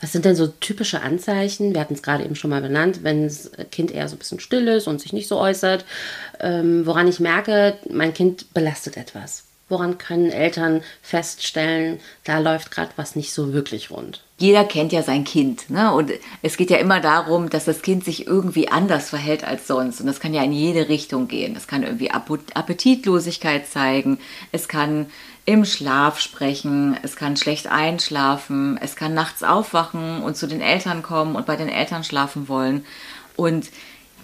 Was 0.00 0.12
sind 0.12 0.24
denn 0.24 0.36
so 0.36 0.46
typische 0.46 1.02
Anzeichen? 1.02 1.74
Wir 1.74 1.80
hatten 1.80 1.94
es 1.94 2.02
gerade 2.02 2.24
eben 2.24 2.36
schon 2.36 2.50
mal 2.50 2.62
benannt, 2.62 3.00
wenn 3.02 3.24
das 3.24 3.50
Kind 3.70 3.90
eher 3.90 4.08
so 4.08 4.16
ein 4.16 4.18
bisschen 4.18 4.40
still 4.40 4.68
ist 4.68 4.86
und 4.86 5.00
sich 5.00 5.12
nicht 5.12 5.28
so 5.28 5.38
äußert, 5.38 5.84
ähm, 6.40 6.86
woran 6.86 7.08
ich 7.08 7.20
merke, 7.20 7.76
mein 7.90 8.14
Kind 8.14 8.54
belastet 8.54 8.96
etwas. 8.96 9.44
Woran 9.68 9.98
können 9.98 10.30
Eltern 10.30 10.82
feststellen, 11.02 12.00
da 12.24 12.38
läuft 12.38 12.70
gerade 12.70 12.92
was 12.96 13.16
nicht 13.16 13.32
so 13.32 13.52
wirklich 13.52 13.90
rund? 13.90 14.23
Jeder 14.36 14.64
kennt 14.64 14.92
ja 14.92 15.02
sein 15.02 15.22
Kind. 15.22 15.70
Ne? 15.70 15.94
Und 15.94 16.10
es 16.42 16.56
geht 16.56 16.70
ja 16.70 16.78
immer 16.78 17.00
darum, 17.00 17.50
dass 17.50 17.66
das 17.66 17.82
Kind 17.82 18.04
sich 18.04 18.26
irgendwie 18.26 18.68
anders 18.68 19.10
verhält 19.10 19.44
als 19.44 19.68
sonst. 19.68 20.00
Und 20.00 20.06
das 20.06 20.18
kann 20.18 20.34
ja 20.34 20.42
in 20.42 20.52
jede 20.52 20.88
Richtung 20.88 21.28
gehen. 21.28 21.54
Es 21.54 21.68
kann 21.68 21.84
irgendwie 21.84 22.10
Appetitlosigkeit 22.10 23.68
zeigen. 23.68 24.18
Es 24.50 24.66
kann 24.66 25.06
im 25.44 25.64
Schlaf 25.64 26.18
sprechen. 26.18 26.96
Es 27.02 27.14
kann 27.14 27.36
schlecht 27.36 27.68
einschlafen. 27.68 28.76
Es 28.82 28.96
kann 28.96 29.14
nachts 29.14 29.44
aufwachen 29.44 30.22
und 30.22 30.36
zu 30.36 30.48
den 30.48 30.60
Eltern 30.60 31.02
kommen 31.02 31.36
und 31.36 31.46
bei 31.46 31.54
den 31.54 31.68
Eltern 31.68 32.02
schlafen 32.02 32.48
wollen. 32.48 32.84
Und 33.36 33.70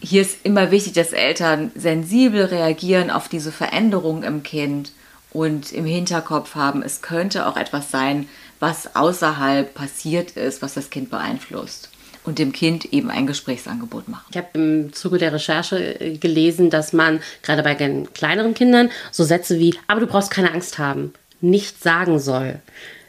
hier 0.01 0.23
ist 0.23 0.39
immer 0.45 0.73
wichtig, 0.73 0.95
dass 0.95 1.13
Eltern 1.13 1.71
sensibel 1.77 2.47
reagieren 2.47 3.11
auf 3.11 3.29
diese 3.29 3.53
Veränderung 3.53 4.25
im 4.25 4.43
Kind 4.43 4.93
und 5.33 5.73
im 5.73 5.85
Hinterkopf 5.85 6.55
haben, 6.55 6.83
es 6.83 7.03
könnte 7.03 7.47
auch 7.47 7.57
etwas 7.57 7.91
sein, 7.91 8.29
was 8.61 8.95
außerhalb 8.95 9.75
passiert 9.75 10.33
ist, 10.33 10.63
was 10.63 10.75
das 10.75 10.91
Kind 10.91 11.11
beeinflusst. 11.11 11.91
Und 12.23 12.39
dem 12.39 12.53
Kind 12.53 12.93
eben 12.93 13.11
ein 13.11 13.27
Gesprächsangebot 13.27 14.09
machen. 14.09 14.27
Ich 14.31 14.37
habe 14.37 14.49
im 14.53 14.93
Zuge 14.93 15.17
der 15.17 15.33
Recherche 15.33 16.01
äh, 16.01 16.19
gelesen, 16.19 16.69
dass 16.69 16.93
man 16.93 17.21
gerade 17.43 17.63
bei 17.63 17.75
kleineren 17.75 18.53
Kindern 18.53 18.91
so 19.11 19.25
Sätze 19.25 19.59
wie, 19.59 19.75
aber 19.87 20.01
du 20.01 20.07
brauchst 20.07 20.31
keine 20.31 20.53
Angst 20.53 20.79
haben, 20.79 21.15
nicht 21.41 21.83
sagen 21.83 22.19
soll. 22.19 22.61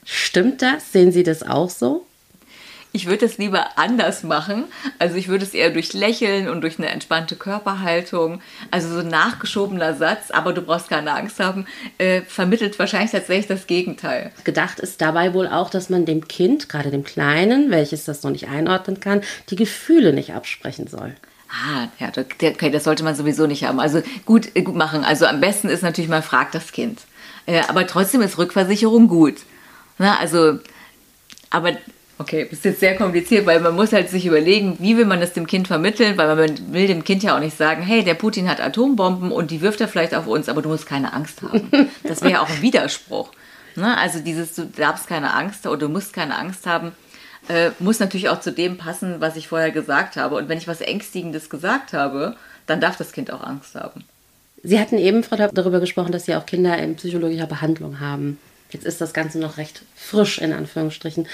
Stimmt 0.06 0.62
das? 0.62 0.94
Sehen 0.94 1.12
Sie 1.12 1.24
das 1.24 1.44
auch 1.44 1.70
so? 1.70 2.06
Ich 2.94 3.06
würde 3.06 3.26
es 3.26 3.38
lieber 3.38 3.78
anders 3.78 4.24
machen. 4.24 4.66
Also 5.00 5.16
ich 5.16 5.30
würde 5.30 5.46
es 5.46 5.54
eher 5.54 5.70
durch 5.70 5.94
Lächeln 5.94 6.50
und 6.50 6.62
durch 6.62 6.78
eine 6.78 6.90
entspannte 6.90 7.38
Körperhaltung, 7.38 8.42
also 8.70 8.94
so 8.94 9.00
ein 9.00 9.08
nachgeschobener 9.08 9.96
Satz, 9.96 10.30
aber 10.30 10.52
du 10.52 10.62
brauchst 10.62 10.90
keine 10.90 11.14
Angst 11.14 11.40
haben, 11.40 11.66
äh, 11.98 12.22
vermittelt 12.22 12.78
wahrscheinlich 12.80 13.12
tatsächlich 13.12 13.48
das 13.48 13.68
Gegenteil. 13.68 14.32
Gedacht 14.44 14.80
ist 14.80 15.00
dabei 15.00 15.34
wohl 15.34 15.48
auch, 15.48 15.70
dass 15.70 15.90
man 15.90 16.06
dem 16.06 16.28
Kind, 16.28 16.68
gerade 16.68 16.92
dem 16.92 17.06
Kleinen, 17.06 17.72
welches 17.72 18.04
das 18.04 18.24
noch 18.24 18.32
nicht 18.32 18.50
einordnen 18.50 19.00
kann, 19.00 19.22
die 19.50 19.56
Gefühle 19.56 20.12
nicht 20.12 20.34
absprechen 20.34 20.88
soll. 20.88 21.16
Ah, 21.50 21.88
ja, 22.00 22.12
okay, 22.18 22.72
das 22.72 22.84
sollte 22.84 23.04
man 23.04 23.16
sowieso 23.16 23.46
nicht 23.48 23.64
haben. 23.64 23.80
Also 23.80 24.02
gut, 24.26 24.50
äh, 24.56 24.64
gut 24.64 24.76
machen. 24.76 25.04
Also 25.06 25.26
am 25.26 25.40
besten 25.40 25.70
ist 25.70 25.84
natürlich, 25.84 26.10
man 26.10 26.24
fragt 26.24 26.56
das 26.56 26.72
Kind. 26.72 27.00
Äh, 27.46 27.62
aber 27.68 27.88
trotzdem 27.88 28.22
ist 28.22 28.38
Rückversicherung 28.38 29.08
gut. 29.08 29.36
Na, 29.98 30.18
also, 30.18 30.60
aber 31.50 31.74
Okay, 32.22 32.46
das 32.48 32.60
ist 32.60 32.66
jetzt 32.66 32.80
sehr 32.82 32.96
kompliziert, 32.96 33.48
weil 33.48 33.60
man 33.60 33.76
muss 33.76 33.94
halt 33.94 34.12
sich 34.12 34.28
überlegen, 34.28 34.76
wie 34.78 34.96
will 34.96 35.06
man 35.06 35.20
das 35.20 35.34
dem 35.34 35.48
Kind 35.48 35.68
vermitteln, 35.68 36.18
weil 36.18 36.36
man 36.36 36.72
will 36.72 36.86
dem 36.86 37.04
Kind 37.04 37.24
ja 37.24 37.36
auch 37.36 37.40
nicht 37.40 37.58
sagen, 37.58 37.82
hey, 37.82 38.04
der 38.04 38.14
Putin 38.14 38.48
hat 38.48 38.62
Atombomben 38.62 39.32
und 39.32 39.50
die 39.50 39.62
wirft 39.62 39.82
er 39.82 39.88
vielleicht 39.88 40.14
auf 40.14 40.28
uns, 40.28 40.48
aber 40.48 40.62
du 40.62 40.70
musst 40.70 40.86
keine 40.86 41.14
Angst 41.14 41.42
haben. 41.42 41.72
Das 42.04 42.22
wäre 42.22 42.34
ja 42.34 42.42
auch 42.44 42.50
ein 42.50 42.62
Widerspruch. 42.62 43.32
Ne? 43.76 43.98
Also 43.98 44.20
dieses, 44.20 44.54
du 44.54 44.66
darfst 44.66 45.08
keine 45.08 45.34
Angst 45.34 45.66
oder 45.66 45.78
du 45.78 45.90
musst 45.90 46.14
keine 46.14 46.38
Angst 46.38 46.68
haben, 46.68 46.92
äh, 47.50 47.72
muss 47.80 48.00
natürlich 48.00 48.30
auch 48.30 48.40
zu 48.40 48.52
dem 48.52 48.78
passen, 48.78 49.16
was 49.20 49.36
ich 49.36 49.48
vorher 49.48 49.72
gesagt 49.72 50.16
habe. 50.16 50.36
Und 50.36 50.48
wenn 50.48 50.60
ich 50.60 50.68
was 50.68 50.82
Ängstigendes 50.82 51.50
gesagt 51.50 51.92
habe, 51.92 52.36
dann 52.68 52.82
darf 52.82 52.98
das 52.98 53.14
Kind 53.14 53.34
auch 53.34 53.42
Angst 53.42 53.74
haben. 53.74 54.04
Sie 54.62 54.80
hatten 54.80 55.00
eben, 55.00 55.24
Frau 55.24 55.38
darüber 55.38 55.80
gesprochen, 55.80 56.12
dass 56.12 56.26
Sie 56.26 56.36
auch 56.36 56.46
Kinder 56.46 56.78
in 56.78 56.98
psychologischer 56.98 57.48
Behandlung 57.48 58.00
haben. 58.00 58.38
Jetzt 58.74 58.86
ist 58.86 59.02
das 59.02 59.14
Ganze 59.14 59.40
noch 59.40 59.58
recht 59.58 59.84
frisch, 59.96 60.38
in 60.40 60.54
Anführungsstrichen. 60.54 61.28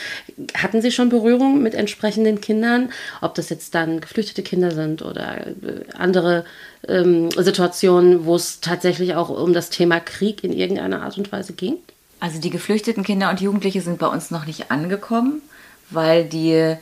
Hatten 0.56 0.82
Sie 0.82 0.92
schon 0.92 1.10
Berührung 1.10 1.62
mit 1.62 1.76
entsprechenden 1.76 2.42
Kindern, 2.42 2.90
ob 3.22 3.36
das 3.36 3.50
jetzt 3.50 3.76
dann 3.76 4.02
geflüchtete 4.02 4.44
Kinder 4.44 4.72
sind 4.72 5.02
oder 5.02 5.48
äh, 5.48 5.54
andere 5.98 6.46
ähm, 6.88 7.32
Situationen, 7.32 8.26
wo 8.26 8.36
es 8.36 8.60
tatsächlich 8.62 9.16
auch 9.16 9.30
um 9.30 9.54
das 9.54 9.70
Thema 9.70 10.00
Krieg 10.00 10.44
in 10.44 10.54
irgendeiner 10.54 11.02
Art 11.02 11.18
und 11.18 11.32
Weise 11.32 11.54
ging? 11.54 11.78
Also 12.20 12.40
die 12.40 12.50
geflüchteten 12.50 13.04
Kinder 13.04 13.30
und 13.30 13.42
Jugendliche 13.42 13.82
sind 13.82 14.00
bei 14.00 14.08
uns 14.08 14.32
noch 14.32 14.46
nicht 14.46 14.72
angekommen, 14.72 15.42
weil 15.90 16.26
die, 16.26 16.76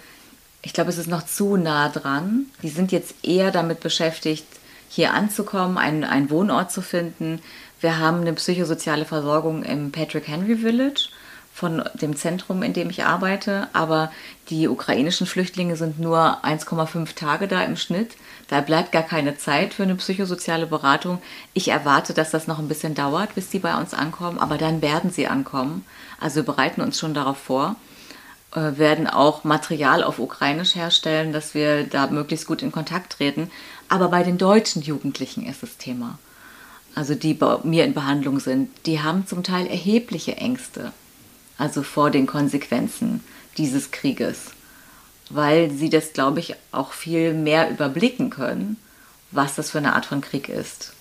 ich 0.61 0.73
glaube, 0.73 0.89
es 0.89 0.97
ist 0.97 1.07
noch 1.07 1.25
zu 1.25 1.57
nah 1.57 1.89
dran. 1.89 2.45
Die 2.63 2.69
sind 2.69 2.91
jetzt 2.91 3.15
eher 3.23 3.51
damit 3.51 3.81
beschäftigt, 3.81 4.45
hier 4.89 5.13
anzukommen, 5.13 5.77
einen, 5.77 6.05
einen 6.05 6.29
Wohnort 6.29 6.71
zu 6.71 6.81
finden. 6.81 7.41
Wir 7.81 7.99
haben 7.99 8.21
eine 8.21 8.33
psychosoziale 8.33 9.05
Versorgung 9.05 9.63
im 9.63 9.91
Patrick 9.91 10.27
Henry 10.27 10.57
Village 10.57 11.09
von 11.53 11.83
dem 11.93 12.15
Zentrum, 12.17 12.63
in 12.63 12.73
dem 12.73 12.89
ich 12.89 13.05
arbeite. 13.05 13.69
Aber 13.73 14.11
die 14.49 14.67
ukrainischen 14.67 15.25
Flüchtlinge 15.25 15.77
sind 15.77 15.99
nur 15.99 16.43
1,5 16.43 17.15
Tage 17.15 17.47
da 17.47 17.63
im 17.63 17.77
Schnitt. 17.77 18.15
Da 18.47 18.61
bleibt 18.61 18.91
gar 18.91 19.03
keine 19.03 19.37
Zeit 19.37 19.73
für 19.73 19.83
eine 19.83 19.95
psychosoziale 19.95 20.67
Beratung. 20.67 21.21
Ich 21.53 21.69
erwarte, 21.69 22.13
dass 22.13 22.31
das 22.31 22.47
noch 22.47 22.59
ein 22.59 22.67
bisschen 22.67 22.93
dauert, 22.93 23.35
bis 23.35 23.49
die 23.49 23.59
bei 23.59 23.75
uns 23.75 23.93
ankommen, 23.93 24.37
aber 24.37 24.57
dann 24.57 24.81
werden 24.81 25.09
sie 25.09 25.27
ankommen. 25.27 25.85
Also 26.19 26.37
wir 26.37 26.43
bereiten 26.43 26.81
uns 26.81 26.99
schon 26.99 27.13
darauf 27.13 27.37
vor, 27.37 27.75
äh, 28.53 28.77
werden 28.77 29.07
auch 29.07 29.43
Material 29.43 30.03
auf 30.03 30.19
Ukrainisch 30.19 30.75
herstellen, 30.75 31.33
dass 31.33 31.53
wir 31.55 31.85
da 31.85 32.07
möglichst 32.07 32.47
gut 32.47 32.61
in 32.61 32.71
Kontakt 32.71 33.13
treten. 33.13 33.49
Aber 33.89 34.09
bei 34.09 34.23
den 34.23 34.37
deutschen 34.37 34.81
Jugendlichen 34.81 35.45
ist 35.45 35.63
das 35.63 35.77
Thema. 35.77 36.19
Also 36.95 37.13
die 37.13 37.33
bei 37.33 37.59
mir 37.63 37.83
in 37.85 37.93
Behandlung 37.93 38.39
sind, 38.39 38.69
die 38.85 39.01
haben 39.01 39.27
zum 39.27 39.43
Teil 39.43 39.67
erhebliche 39.67 40.37
Ängste, 40.37 40.93
also 41.57 41.83
vor 41.83 42.09
den 42.09 42.25
Konsequenzen 42.25 43.21
dieses 43.57 43.91
Krieges 43.91 44.55
weil 45.29 45.71
sie 45.71 45.89
das, 45.89 46.13
glaube 46.13 46.39
ich, 46.39 46.55
auch 46.71 46.91
viel 46.91 47.33
mehr 47.33 47.69
überblicken 47.69 48.29
können, 48.29 48.77
was 49.31 49.55
das 49.55 49.71
für 49.71 49.79
eine 49.79 49.93
Art 49.93 50.05
von 50.05 50.21
Krieg 50.21 50.49
ist. 50.49 50.93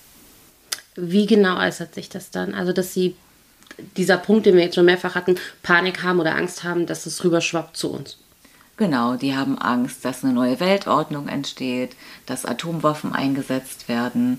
Wie 0.97 1.27
genau 1.27 1.59
äußert 1.59 1.95
sich 1.95 2.09
das 2.09 2.31
dann? 2.31 2.55
Also, 2.55 2.73
dass 2.73 2.95
sie 2.95 3.17
dieser 3.97 4.17
Punkt, 4.17 4.47
den 4.47 4.57
wir 4.57 4.65
jetzt 4.65 4.77
schon 4.77 4.85
mehrfach 4.85 5.15
hatten, 5.15 5.37
Panik 5.63 6.03
haben 6.03 6.21
oder 6.21 6.37
Angst 6.37 6.63
haben, 6.63 6.87
dass 6.87 7.07
es 7.07 7.25
rüberschwappt 7.25 7.77
zu 7.77 7.93
uns. 7.93 8.19
Genau, 8.77 9.17
die 9.17 9.37
haben 9.37 9.59
Angst, 9.59 10.05
dass 10.05 10.25
eine 10.25 10.33
neue 10.33 10.59
Weltordnung 10.59 11.29
entsteht, 11.29 11.95
dass 12.27 12.45
Atomwaffen 12.45 13.13
eingesetzt 13.13 13.89
werden, 13.89 14.39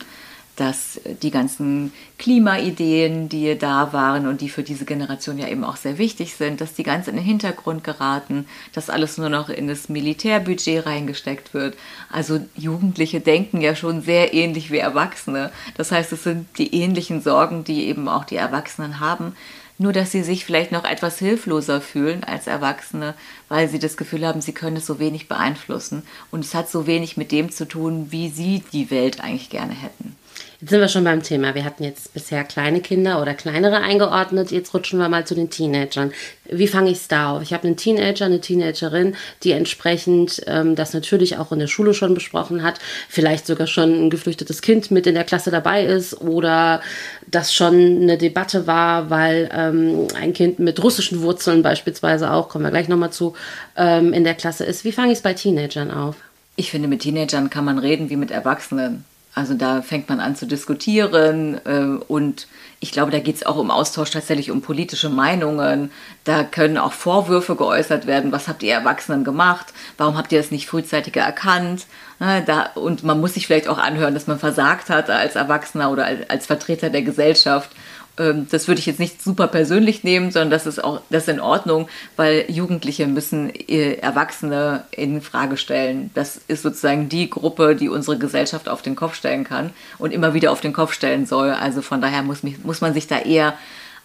dass 0.56 1.02
die 1.22 1.32
ganzen 1.32 1.92
Klimaideen, 2.18 3.28
die 3.28 3.58
da 3.58 3.92
waren 3.92 4.26
und 4.26 4.42
die 4.42 4.50
für 4.50 4.64
diese 4.64 4.86
Generation 4.86 5.38
ja 5.38 5.48
eben 5.48 5.64
auch 5.66 5.76
sehr 5.76 5.98
wichtig 5.98 6.36
sind, 6.36 6.62
dass 6.62 6.74
die 6.74 6.84
ganz 6.84 7.08
in 7.08 7.16
den 7.16 7.26
Hintergrund 7.26 7.84
geraten, 7.84 8.46
dass 8.74 8.90
alles 8.90 9.18
nur 9.18 9.30
noch 9.30 9.50
in 9.50 9.68
das 9.68 9.90
Militärbudget 9.90 10.86
reingesteckt 10.86 11.54
wird. 11.54 11.76
Also 12.10 12.40
Jugendliche 12.56 13.20
denken 13.20 13.60
ja 13.60 13.76
schon 13.76 14.02
sehr 14.02 14.34
ähnlich 14.34 14.72
wie 14.72 14.78
Erwachsene. 14.78 15.52
Das 15.76 15.92
heißt, 15.92 16.14
es 16.14 16.24
sind 16.24 16.48
die 16.58 16.74
ähnlichen 16.74 17.22
Sorgen, 17.22 17.64
die 17.66 17.88
eben 17.88 18.08
auch 18.08 18.24
die 18.24 18.38
Erwachsenen 18.38 19.00
haben. 19.00 19.36
Nur 19.78 19.92
dass 19.92 20.14
sie 20.14 20.24
sich 20.24 20.46
vielleicht 20.46 20.72
noch 20.72 20.86
etwas 20.86 21.20
hilfloser 21.20 21.82
fühlen 21.82 22.24
als 22.24 22.48
Erwachsene, 22.48 23.14
weil 23.50 23.68
sie 23.68 23.80
das 23.80 23.98
Gefühl 23.98 24.26
haben, 24.26 24.40
sie 24.40 24.54
können 24.54 24.78
es 24.78 24.86
so 24.86 25.00
wenig 25.00 25.28
beeinflussen. 25.28 26.04
Und 26.32 26.46
es 26.46 26.56
hat 26.56 26.70
so 26.70 26.88
wenig 26.88 27.18
mit 27.18 27.34
dem 27.34 27.52
zu 27.52 27.68
tun, 27.68 28.08
wie 28.10 28.30
sie 28.30 28.64
die 28.72 28.90
Welt 28.90 29.20
eigentlich 29.20 29.50
gerne 29.50 29.74
hätten. 29.74 30.16
Jetzt 30.62 30.70
sind 30.70 30.80
wir 30.80 30.88
schon 30.88 31.04
beim 31.04 31.22
Thema. 31.22 31.54
Wir 31.54 31.66
hatten 31.66 31.84
jetzt 31.84 32.14
bisher 32.14 32.44
kleine 32.44 32.82
Kinder 32.82 33.22
oder 33.22 33.34
kleinere 33.34 33.82
eingeordnet. 33.82 34.52
Jetzt 34.52 34.74
rutschen 34.74 35.00
wir 35.00 35.10
mal 35.10 35.28
zu 35.28 35.36
den 35.36 35.50
Teenagern. 35.50 36.12
Wie 36.50 36.68
fange 36.68 36.92
ich 36.92 36.98
es 36.98 37.08
da 37.08 37.32
auf? 37.32 37.42
Ich 37.42 37.54
habe 37.54 37.68
einen 37.68 37.78
Teenager, 37.78 38.26
eine 38.26 38.42
Teenagerin, 38.42 39.16
die 39.44 39.52
entsprechend 39.52 40.42
ähm, 40.48 40.76
das 40.76 40.94
natürlich 40.94 41.38
auch 41.38 41.52
in 41.52 41.60
der 41.60 41.68
Schule 41.68 41.94
schon 41.94 42.14
besprochen 42.14 42.64
hat, 42.64 42.80
vielleicht 43.10 43.46
sogar 43.48 43.68
schon 43.68 44.06
ein 44.06 44.10
geflüchtetes 44.10 44.62
Kind 44.62 44.92
mit 44.92 45.08
in 45.08 45.16
der 45.16 45.24
Klasse 45.24 45.52
dabei 45.52 45.86
ist 45.86 46.22
oder 46.22 46.82
das 47.28 47.54
schon 47.54 48.02
eine 48.02 48.18
Debatte 48.18 48.66
war, 48.66 49.10
weil 49.10 49.50
ähm, 49.54 50.08
ein 50.20 50.34
Kind 50.34 50.60
mit 50.60 50.82
russischen 50.84 51.22
Wurzeln 51.22 51.64
beispielsweise 51.64 52.32
auch, 52.32 52.50
kommen 52.50 52.64
wir 52.64 52.72
gleich 52.72 52.88
nochmal 52.88 53.12
zu, 53.12 53.36
ähm, 53.76 54.14
in 54.14 54.24
der 54.24 54.36
Klasse 54.36 54.64
ist. 54.66 54.86
Wie 54.86 54.92
fange 54.92 55.12
ich 55.12 55.18
es 55.18 55.24
bei 55.24 55.34
Teenagern 55.34 55.92
auf? 55.92 56.16
Ich 56.56 56.72
finde, 56.72 56.88
mit 56.88 57.02
Teenagern 57.02 57.50
kann 57.50 57.66
man 57.66 57.80
reden 57.80 58.10
wie 58.10 58.16
mit 58.16 58.32
Erwachsenen. 58.32 59.04
Also 59.36 59.54
da 59.54 59.82
fängt 59.82 60.08
man 60.08 60.22
an 60.22 60.38
zu 60.38 60.48
diskutieren 60.48 61.60
äh, 61.66 62.04
und 62.08 62.48
ich 62.80 62.94
glaube, 62.94 63.12
da 63.12 63.20
geht 63.20 63.36
es 63.36 63.46
auch 63.46 63.58
um 63.58 63.70
Austausch 63.70 64.12
tatsächlich 64.12 64.50
um 64.50 64.62
politische 64.62 65.10
Meinungen. 65.10 65.92
Da 66.24 66.44
können 66.44 66.78
auch 66.78 66.94
Vorwürfe 66.94 67.58
geäußert 67.58 68.08
werden. 68.08 68.32
Was 68.32 68.48
habt 68.48 68.64
ihr 68.64 68.74
Erwachsenen 68.74 69.26
gemacht? 69.26 69.74
Warum 69.98 70.18
habt 70.18 70.32
ihr 70.32 70.40
das 70.40 70.52
nicht 70.52 70.68
frühzeitiger 70.68 71.22
erkannt? 71.22 71.86
Ne, 72.20 72.44
da, 72.46 72.70
und 72.76 73.04
man 73.04 73.20
muss 73.20 73.34
sich 73.34 73.46
vielleicht 73.46 73.68
auch 73.68 73.78
anhören, 73.78 74.14
dass 74.14 74.28
man 74.28 74.40
versagt 74.40 74.90
hat 74.90 75.10
als 75.10 75.36
Erwachsener 75.36 75.92
oder 75.92 76.06
als, 76.06 76.30
als 76.30 76.46
Vertreter 76.46 76.90
der 76.90 77.02
Gesellschaft 77.02 77.72
das 78.18 78.68
würde 78.68 78.80
ich 78.80 78.86
jetzt 78.86 79.00
nicht 79.00 79.22
super 79.22 79.48
persönlich 79.48 80.04
nehmen, 80.04 80.32
sondern 80.32 80.50
das 80.50 80.66
ist 80.66 80.82
auch 80.82 81.02
das 81.10 81.24
ist 81.24 81.30
in 81.30 81.42
Ordnung, 81.42 81.90
weil 82.16 82.46
Jugendliche 82.48 83.08
müssen 83.08 83.50
äh, 83.50 83.96
Erwachsene 83.96 84.86
in 84.92 85.22
Frage 85.22 85.58
stellen. 85.58 86.12
Das 86.14 86.40
ist 86.48 86.62
sozusagen 86.62 87.10
die 87.10 87.30
Gruppe, 87.30 87.76
die 87.76 87.90
unsere 87.90 88.18
Gesellschaft 88.18 88.70
auf 88.70 88.82
den 88.82 88.96
Kopf 88.96 89.16
stellen 89.16 89.44
kann 89.44 89.72
und 89.98 90.14
immer 90.14 90.34
wieder 90.34 90.52
auf 90.52 90.62
den 90.62 90.72
Kopf 90.72 90.94
stellen 90.94 91.26
soll. 91.26 91.52
Also 91.52 91.82
von 91.82 92.00
daher 92.00 92.24
muss, 92.24 92.42
mich, 92.42 92.64
muss 92.64 92.80
man 92.80 92.94
sich 92.94 93.08
da 93.08 93.20
eher 93.20 93.54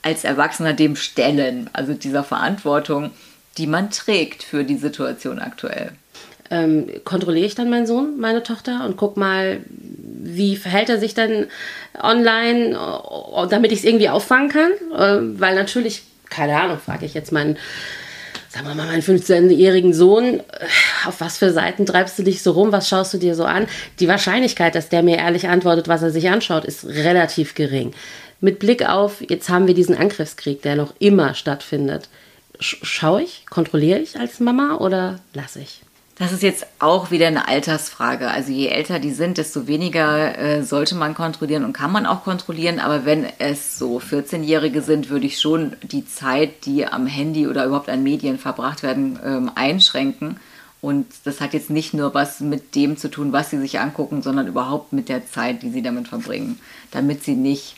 als 0.03 0.25
Erwachsener 0.25 0.73
dem 0.73 0.97
stellen, 0.97 1.71
also 1.73 1.95
dieser 1.95 2.25
Verantwortung, 2.25 3.11
die 3.59 3.67
man 3.67 3.91
trägt 3.91 4.43
für 4.43 4.65
die 4.65 4.77
Situation 4.77 5.39
aktuell. 5.39 5.93
Ähm, 6.51 6.89
kontrolliere 7.05 7.47
ich 7.47 7.55
dann 7.55 7.71
meinen 7.71 7.87
Sohn, 7.87 8.19
meine 8.19 8.43
Tochter 8.43 8.85
und 8.85 8.97
guck 8.97 9.17
mal, 9.17 9.61
wie 10.23 10.57
verhält 10.57 10.89
er 10.89 10.99
sich 10.99 11.15
denn 11.15 11.47
online, 12.01 12.77
damit 13.49 13.73
ich 13.73 13.81
es 13.81 13.85
irgendwie 13.85 14.09
auffangen 14.09 14.51
kann? 14.51 14.73
Äh, 14.95 15.41
weil 15.41 15.55
natürlich, 15.55 16.03
keine 16.29 16.61
Ahnung, 16.61 16.79
frage 16.79 17.07
ich 17.07 17.15
jetzt 17.15 17.33
meinen, 17.33 17.57
sagen 18.49 18.67
wir 18.67 18.75
mal, 18.75 18.87
meinen 18.87 19.03
15-jährigen 19.03 19.95
Sohn, 19.95 20.41
äh, 20.41 20.43
auf 21.07 21.21
was 21.21 21.39
für 21.39 21.53
Seiten 21.53 21.87
treibst 21.87 22.19
du 22.19 22.23
dich 22.23 22.43
so 22.43 22.53
rum, 22.53 22.73
was 22.73 22.89
schaust 22.89 23.15
du 23.15 23.19
dir 23.19 23.35
so 23.35 23.45
an? 23.45 23.67
Die 23.99 24.09
Wahrscheinlichkeit, 24.09 24.75
dass 24.75 24.89
der 24.89 25.03
mir 25.03 25.19
ehrlich 25.19 25.49
antwortet, 25.49 25.89
was 25.89 26.03
er 26.03 26.11
sich 26.11 26.29
anschaut, 26.29 26.65
ist 26.65 26.85
relativ 26.87 27.55
gering. 27.55 27.93
Mit 28.41 28.59
Blick 28.59 28.89
auf, 28.89 29.21
jetzt 29.21 29.49
haben 29.49 29.67
wir 29.67 29.75
diesen 29.75 29.97
Angriffskrieg, 29.97 30.63
der 30.63 30.77
noch 30.77 30.95
immer 30.99 31.35
stattfindet. 31.35 32.09
Schaue 32.59 33.23
ich, 33.23 33.47
kontrolliere 33.49 34.01
ich 34.01 34.19
als 34.19 34.41
Mama 34.41 34.77
oder 34.77 35.19
lasse 35.35 35.61
ich? 35.61 35.83
Das 36.21 36.33
ist 36.33 36.43
jetzt 36.43 36.67
auch 36.81 37.11
wieder 37.11 37.29
eine 37.29 37.49
Altersfrage. 37.49 38.31
Also 38.31 38.53
je 38.53 38.67
älter 38.67 38.99
die 38.99 39.11
sind, 39.11 39.39
desto 39.39 39.67
weniger 39.67 40.39
äh, 40.39 40.63
sollte 40.63 40.95
man 40.95 41.15
kontrollieren 41.15 41.65
und 41.65 41.73
kann 41.73 41.91
man 41.91 42.05
auch 42.05 42.25
kontrollieren. 42.25 42.79
Aber 42.79 43.07
wenn 43.07 43.27
es 43.39 43.79
so 43.79 44.01
14-Jährige 44.01 44.83
sind, 44.83 45.09
würde 45.09 45.25
ich 45.25 45.41
schon 45.41 45.77
die 45.81 46.05
Zeit, 46.05 46.67
die 46.67 46.87
am 46.87 47.07
Handy 47.07 47.49
oder 47.49 47.65
überhaupt 47.65 47.89
an 47.89 48.03
Medien 48.03 48.37
verbracht 48.37 48.83
werden, 48.83 49.19
ähm, 49.25 49.51
einschränken. 49.55 50.39
Und 50.83 51.07
das 51.25 51.41
hat 51.41 51.55
jetzt 51.55 51.71
nicht 51.71 51.95
nur 51.95 52.13
was 52.13 52.41
mit 52.41 52.75
dem 52.75 52.99
zu 52.99 53.09
tun, 53.11 53.33
was 53.33 53.49
sie 53.49 53.59
sich 53.59 53.81
angucken, 53.81 54.21
sondern 54.21 54.47
überhaupt 54.47 54.93
mit 54.93 55.09
der 55.09 55.27
Zeit, 55.27 55.63
die 55.63 55.71
sie 55.71 55.81
damit 55.81 56.09
verbringen, 56.09 56.61
damit 56.91 57.25
sie 57.25 57.35
nicht 57.35 57.77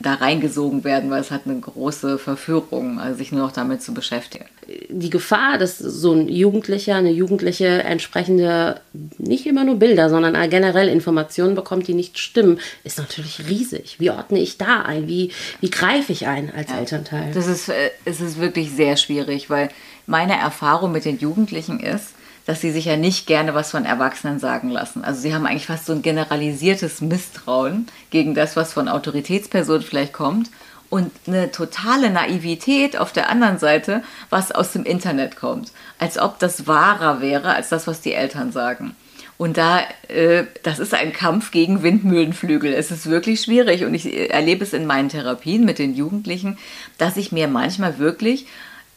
da 0.00 0.14
reingesogen 0.14 0.84
werden, 0.84 1.10
weil 1.10 1.20
es 1.20 1.30
hat 1.30 1.42
eine 1.44 1.58
große 1.58 2.18
Verführung, 2.18 3.00
also 3.00 3.18
sich 3.18 3.32
nur 3.32 3.42
noch 3.42 3.52
damit 3.52 3.82
zu 3.82 3.94
beschäftigen. 3.94 4.44
Die 4.88 5.10
Gefahr, 5.10 5.58
dass 5.58 5.78
so 5.78 6.12
ein 6.12 6.28
Jugendlicher, 6.28 6.96
eine 6.96 7.10
Jugendliche 7.10 7.66
entsprechende, 7.66 8.80
nicht 9.18 9.46
immer 9.46 9.64
nur 9.64 9.76
Bilder, 9.76 10.10
sondern 10.10 10.50
generell 10.50 10.88
Informationen 10.88 11.54
bekommt, 11.54 11.88
die 11.88 11.94
nicht 11.94 12.18
stimmen, 12.18 12.60
ist 12.84 12.98
natürlich 12.98 13.48
riesig. 13.48 13.96
Wie 13.98 14.10
ordne 14.10 14.38
ich 14.38 14.58
da 14.58 14.82
ein? 14.82 15.08
Wie, 15.08 15.32
wie 15.60 15.70
greife 15.70 16.12
ich 16.12 16.26
ein 16.26 16.52
als 16.54 16.70
ja, 16.70 16.78
Elternteil? 16.78 17.32
Das 17.34 17.46
ist, 17.46 17.68
äh, 17.68 17.90
es 18.04 18.20
ist 18.20 18.40
wirklich 18.40 18.70
sehr 18.70 18.96
schwierig, 18.96 19.50
weil 19.50 19.70
meine 20.06 20.38
Erfahrung 20.38 20.92
mit 20.92 21.04
den 21.04 21.18
Jugendlichen 21.18 21.80
ist, 21.80 22.14
dass 22.48 22.62
sie 22.62 22.70
sich 22.70 22.86
ja 22.86 22.96
nicht 22.96 23.26
gerne 23.26 23.52
was 23.52 23.72
von 23.72 23.84
Erwachsenen 23.84 24.38
sagen 24.38 24.70
lassen. 24.70 25.04
Also 25.04 25.20
sie 25.20 25.34
haben 25.34 25.44
eigentlich 25.44 25.66
fast 25.66 25.84
so 25.84 25.92
ein 25.92 26.00
generalisiertes 26.00 27.02
Misstrauen 27.02 27.88
gegen 28.08 28.34
das, 28.34 28.56
was 28.56 28.72
von 28.72 28.88
Autoritätspersonen 28.88 29.82
vielleicht 29.82 30.14
kommt. 30.14 30.50
und 30.88 31.12
eine 31.26 31.50
totale 31.50 32.08
Naivität 32.08 32.96
auf 32.96 33.12
der 33.12 33.28
anderen 33.28 33.58
Seite, 33.58 34.02
was 34.30 34.50
aus 34.50 34.72
dem 34.72 34.84
Internet 34.84 35.36
kommt. 35.36 35.72
Als 35.98 36.18
ob 36.18 36.38
das 36.38 36.66
wahrer 36.66 37.20
wäre 37.20 37.54
als 37.54 37.68
das, 37.68 37.86
was 37.86 38.00
die 38.00 38.14
Eltern 38.14 38.50
sagen. 38.50 38.96
Und 39.36 39.58
da, 39.58 39.80
äh, 40.08 40.44
das 40.62 40.78
ist 40.78 40.94
ein 40.94 41.12
Kampf 41.12 41.50
gegen 41.50 41.82
Windmühlenflügel. 41.82 42.72
Es 42.72 42.90
ist 42.90 43.10
wirklich 43.10 43.42
schwierig 43.42 43.84
und 43.84 43.92
ich 43.92 44.06
äh, 44.06 44.28
erlebe 44.28 44.64
es 44.64 44.72
in 44.72 44.86
meinen 44.86 45.10
Therapien 45.10 45.66
mit 45.66 45.78
den 45.78 45.94
Jugendlichen, 45.94 46.56
dass 46.96 47.18
ich 47.18 47.30
mir 47.30 47.46
manchmal 47.46 47.98
wirklich 47.98 48.46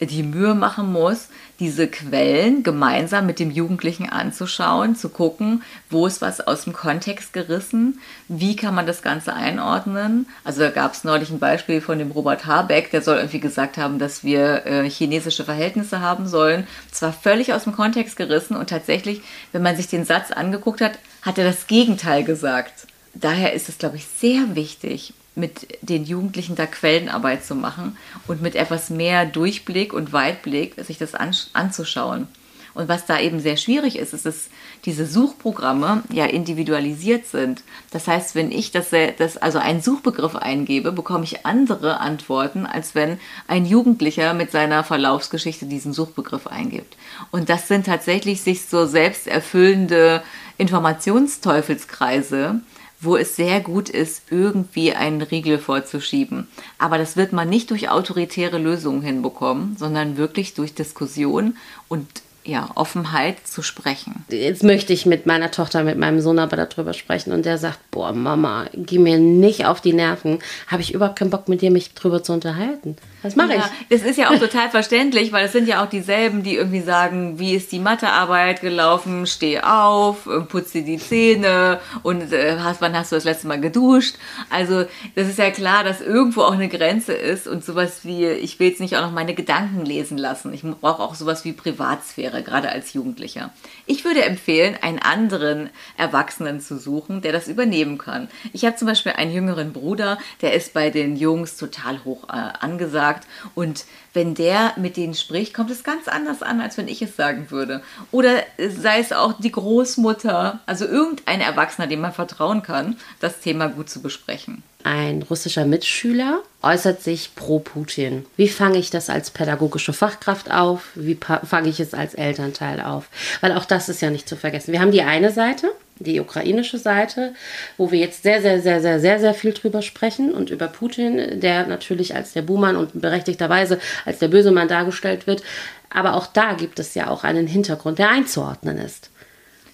die 0.00 0.22
Mühe 0.22 0.54
machen 0.54 0.90
muss, 0.90 1.28
diese 1.60 1.86
Quellen 1.86 2.62
gemeinsam 2.62 3.26
mit 3.26 3.38
dem 3.38 3.50
Jugendlichen 3.50 4.08
anzuschauen, 4.08 4.96
zu 4.96 5.08
gucken, 5.08 5.62
wo 5.90 6.06
ist 6.06 6.20
was 6.20 6.40
aus 6.40 6.64
dem 6.64 6.72
Kontext 6.72 7.32
gerissen, 7.32 8.00
wie 8.28 8.56
kann 8.56 8.74
man 8.74 8.86
das 8.86 9.02
Ganze 9.02 9.34
einordnen. 9.34 10.26
Also 10.44 10.60
da 10.60 10.70
gab 10.70 10.94
es 10.94 11.04
neulich 11.04 11.30
ein 11.30 11.38
Beispiel 11.38 11.80
von 11.80 11.98
dem 11.98 12.10
Robert 12.10 12.46
Habeck, 12.46 12.90
der 12.90 13.02
soll 13.02 13.16
irgendwie 13.16 13.40
gesagt 13.40 13.76
haben, 13.76 13.98
dass 13.98 14.24
wir 14.24 14.66
äh, 14.66 14.90
chinesische 14.90 15.44
Verhältnisse 15.44 16.00
haben 16.00 16.26
sollen. 16.26 16.66
Zwar 16.90 17.12
völlig 17.12 17.52
aus 17.52 17.64
dem 17.64 17.72
Kontext 17.72 18.16
gerissen 18.16 18.56
und 18.56 18.70
tatsächlich, 18.70 19.22
wenn 19.52 19.62
man 19.62 19.76
sich 19.76 19.88
den 19.88 20.04
Satz 20.04 20.32
angeguckt 20.32 20.80
hat, 20.80 20.98
hat 21.22 21.38
er 21.38 21.44
das 21.44 21.66
Gegenteil 21.66 22.24
gesagt. 22.24 22.86
Daher 23.14 23.52
ist 23.52 23.68
es, 23.68 23.78
glaube 23.78 23.96
ich, 23.96 24.06
sehr 24.06 24.56
wichtig, 24.56 25.14
mit 25.34 25.78
den 25.80 26.04
Jugendlichen 26.04 26.56
da 26.56 26.66
Quellenarbeit 26.66 27.44
zu 27.44 27.54
machen 27.54 27.96
und 28.26 28.42
mit 28.42 28.54
etwas 28.54 28.90
mehr 28.90 29.24
Durchblick 29.24 29.92
und 29.92 30.12
Weitblick 30.12 30.74
sich 30.84 30.98
das 30.98 31.14
an, 31.14 31.34
anzuschauen. 31.54 32.28
Und 32.74 32.88
was 32.88 33.04
da 33.04 33.20
eben 33.20 33.40
sehr 33.40 33.56
schwierig 33.56 33.98
ist, 33.98 34.14
ist, 34.14 34.24
dass 34.24 34.48
diese 34.84 35.06
Suchprogramme 35.06 36.02
ja 36.10 36.24
individualisiert 36.24 37.26
sind. 37.26 37.62
Das 37.90 38.08
heißt, 38.08 38.34
wenn 38.34 38.50
ich 38.50 38.70
das, 38.70 38.90
das 39.18 39.36
also 39.36 39.58
einen 39.58 39.82
Suchbegriff 39.82 40.36
eingebe, 40.36 40.92
bekomme 40.92 41.24
ich 41.24 41.44
andere 41.44 42.00
Antworten, 42.00 42.64
als 42.64 42.94
wenn 42.94 43.18
ein 43.46 43.66
Jugendlicher 43.66 44.32
mit 44.32 44.50
seiner 44.50 44.84
Verlaufsgeschichte 44.84 45.66
diesen 45.66 45.92
Suchbegriff 45.92 46.46
eingibt. 46.46 46.96
Und 47.30 47.50
das 47.50 47.68
sind 47.68 47.86
tatsächlich 47.86 48.40
sich 48.40 48.64
so 48.64 48.86
selbst 48.86 49.26
erfüllende 49.26 50.22
Informationsteufelskreise, 50.56 52.60
wo 53.02 53.16
es 53.16 53.36
sehr 53.36 53.60
gut 53.60 53.88
ist, 53.88 54.22
irgendwie 54.30 54.94
einen 54.94 55.22
Riegel 55.22 55.58
vorzuschieben. 55.58 56.46
Aber 56.78 56.98
das 56.98 57.16
wird 57.16 57.32
man 57.32 57.48
nicht 57.48 57.70
durch 57.70 57.90
autoritäre 57.90 58.58
Lösungen 58.58 59.02
hinbekommen, 59.02 59.76
sondern 59.76 60.16
wirklich 60.16 60.54
durch 60.54 60.72
Diskussion 60.74 61.56
und 61.88 62.06
ja, 62.44 62.70
Offenheit 62.74 63.46
zu 63.46 63.62
sprechen. 63.62 64.24
Jetzt 64.28 64.64
möchte 64.64 64.92
ich 64.92 65.06
mit 65.06 65.26
meiner 65.26 65.50
Tochter, 65.50 65.84
mit 65.84 65.96
meinem 65.96 66.20
Sohn 66.20 66.38
aber 66.38 66.56
darüber 66.56 66.92
sprechen 66.92 67.32
und 67.32 67.46
der 67.46 67.58
sagt, 67.58 67.78
boah, 67.90 68.12
Mama, 68.12 68.66
geh 68.74 68.98
mir 68.98 69.18
nicht 69.18 69.66
auf 69.66 69.80
die 69.80 69.92
Nerven. 69.92 70.40
Habe 70.66 70.82
ich 70.82 70.92
überhaupt 70.92 71.18
keinen 71.18 71.30
Bock 71.30 71.48
mit 71.48 71.62
dir, 71.62 71.70
mich 71.70 71.94
drüber 71.94 72.22
zu 72.22 72.32
unterhalten. 72.32 72.96
Was 73.22 73.36
mache 73.36 73.54
ja, 73.54 73.70
ich? 73.80 73.88
Das 73.88 74.08
ist 74.08 74.18
ja 74.18 74.30
auch 74.30 74.38
total 74.38 74.68
verständlich, 74.70 75.32
weil 75.32 75.46
es 75.46 75.52
sind 75.52 75.68
ja 75.68 75.84
auch 75.84 75.88
dieselben, 75.88 76.42
die 76.42 76.56
irgendwie 76.56 76.80
sagen, 76.80 77.38
wie 77.38 77.54
ist 77.54 77.70
die 77.70 77.78
Mathearbeit 77.78 78.60
gelaufen, 78.60 79.26
steh 79.26 79.60
auf, 79.60 80.28
putze 80.48 80.82
die 80.82 80.98
Zähne 80.98 81.78
und 82.02 82.32
äh, 82.32 82.58
hast, 82.58 82.80
wann 82.80 82.96
hast 82.96 83.12
du 83.12 83.16
das 83.16 83.24
letzte 83.24 83.46
Mal 83.46 83.60
geduscht? 83.60 84.16
Also 84.50 84.84
das 85.14 85.28
ist 85.28 85.38
ja 85.38 85.52
klar, 85.52 85.84
dass 85.84 86.00
irgendwo 86.00 86.42
auch 86.42 86.52
eine 86.52 86.68
Grenze 86.68 87.12
ist 87.12 87.46
und 87.46 87.64
sowas 87.64 88.00
wie, 88.02 88.26
ich 88.26 88.58
will 88.58 88.68
jetzt 88.68 88.80
nicht 88.80 88.96
auch 88.96 89.02
noch 89.02 89.12
meine 89.12 89.34
Gedanken 89.34 89.84
lesen 89.84 90.18
lassen. 90.18 90.52
Ich 90.52 90.62
brauche 90.62 91.02
auch 91.02 91.14
sowas 91.14 91.44
wie 91.44 91.52
Privatsphäre, 91.52 92.31
gerade 92.40 92.70
als 92.70 92.92
Jugendlicher. 92.92 93.52
Ich 93.86 94.04
würde 94.04 94.24
empfehlen, 94.24 94.76
einen 94.80 94.98
anderen 94.98 95.70
Erwachsenen 95.96 96.60
zu 96.60 96.78
suchen, 96.78 97.20
der 97.20 97.32
das 97.32 97.48
übernehmen 97.48 97.98
kann. 97.98 98.28
Ich 98.52 98.64
habe 98.64 98.76
zum 98.76 98.88
Beispiel 98.88 99.12
einen 99.12 99.32
jüngeren 99.32 99.72
Bruder, 99.72 100.18
der 100.40 100.54
ist 100.54 100.72
bei 100.72 100.90
den 100.90 101.16
Jungs 101.16 101.56
total 101.56 102.04
hoch 102.04 102.28
äh, 102.28 102.32
angesagt 102.32 103.02
sagt. 103.02 103.26
Und 103.54 103.84
wenn 104.12 104.34
der 104.34 104.72
mit 104.76 104.96
denen 104.96 105.14
spricht, 105.14 105.54
kommt 105.54 105.70
es 105.70 105.84
ganz 105.84 106.08
anders 106.08 106.42
an, 106.42 106.60
als 106.60 106.76
wenn 106.76 106.88
ich 106.88 107.02
es 107.02 107.16
sagen 107.16 107.50
würde. 107.50 107.82
Oder 108.10 108.42
sei 108.58 108.98
es 108.98 109.12
auch 109.12 109.34
die 109.38 109.52
Großmutter, 109.52 110.60
also 110.66 110.84
irgendein 110.86 111.40
Erwachsener, 111.40 111.86
dem 111.86 112.00
man 112.00 112.12
vertrauen 112.12 112.62
kann, 112.62 112.96
das 113.20 113.40
Thema 113.40 113.68
gut 113.68 113.88
zu 113.88 114.02
besprechen. 114.02 114.62
Ein 114.84 115.22
russischer 115.22 115.64
Mitschüler 115.64 116.42
äußert 116.60 117.02
sich 117.02 117.34
pro 117.36 117.60
Putin. 117.60 118.26
Wie 118.36 118.48
fange 118.48 118.78
ich 118.78 118.90
das 118.90 119.10
als 119.10 119.30
pädagogische 119.30 119.92
Fachkraft 119.92 120.50
auf? 120.50 120.90
Wie 120.94 121.16
fange 121.44 121.68
ich 121.68 121.78
es 121.78 121.94
als 121.94 122.14
Elternteil 122.14 122.80
auf? 122.80 123.08
Weil 123.40 123.52
auch 123.52 123.64
das 123.64 123.88
ist 123.88 124.02
ja 124.02 124.10
nicht 124.10 124.28
zu 124.28 124.36
vergessen. 124.36 124.72
Wir 124.72 124.80
haben 124.80 124.90
die 124.90 125.02
eine 125.02 125.30
Seite, 125.30 125.70
die 126.02 126.20
ukrainische 126.20 126.78
Seite, 126.78 127.34
wo 127.76 127.90
wir 127.90 127.98
jetzt 127.98 128.22
sehr, 128.22 128.40
sehr, 128.42 128.60
sehr, 128.60 128.80
sehr, 128.80 129.00
sehr, 129.00 129.20
sehr 129.20 129.34
viel 129.34 129.52
drüber 129.52 129.82
sprechen 129.82 130.32
und 130.32 130.50
über 130.50 130.68
Putin, 130.68 131.40
der 131.40 131.66
natürlich 131.66 132.14
als 132.14 132.32
der 132.32 132.42
Buhmann 132.42 132.76
und 132.76 133.00
berechtigterweise 133.00 133.78
als 134.04 134.18
der 134.18 134.28
böse 134.28 134.50
Mann 134.50 134.68
dargestellt 134.68 135.26
wird. 135.26 135.42
Aber 135.90 136.14
auch 136.14 136.26
da 136.26 136.54
gibt 136.54 136.78
es 136.78 136.94
ja 136.94 137.08
auch 137.08 137.24
einen 137.24 137.46
Hintergrund, 137.46 137.98
der 137.98 138.10
einzuordnen 138.10 138.78
ist. 138.78 139.10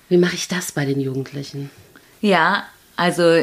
Wie 0.08 0.16
mache 0.18 0.34
ich 0.34 0.48
das 0.48 0.72
bei 0.72 0.84
den 0.84 1.00
Jugendlichen? 1.00 1.70
Ja, 2.20 2.64
also 2.96 3.42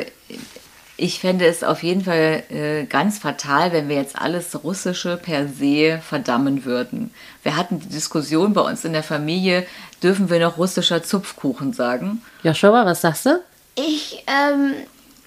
ich 0.98 1.20
fände 1.20 1.46
es 1.46 1.64
auf 1.64 1.84
jeden 1.84 2.06
Fall 2.06 2.44
äh, 2.50 2.86
ganz 2.86 3.18
fatal, 3.18 3.74
wenn 3.74 3.90
wir 3.90 3.98
jetzt 3.98 4.18
alles 4.18 4.64
Russische 4.64 5.18
per 5.18 5.48
se 5.48 6.00
verdammen 6.02 6.64
würden. 6.66 7.14
Wir 7.44 7.58
hatten 7.58 7.80
die 7.80 7.90
Diskussion 7.90 8.54
bei 8.54 8.62
uns 8.62 8.86
in 8.86 8.94
der 8.94 9.04
Familie, 9.04 9.66
dürfen 10.02 10.30
wir 10.30 10.40
noch 10.40 10.58
russischer 10.58 11.04
Zupfkuchen 11.04 11.74
sagen? 11.74 12.22
Joshua, 12.44 12.86
was 12.86 13.02
sagst 13.02 13.26
du? 13.26 13.42
Ich, 13.76 14.24
ähm, 14.28 14.74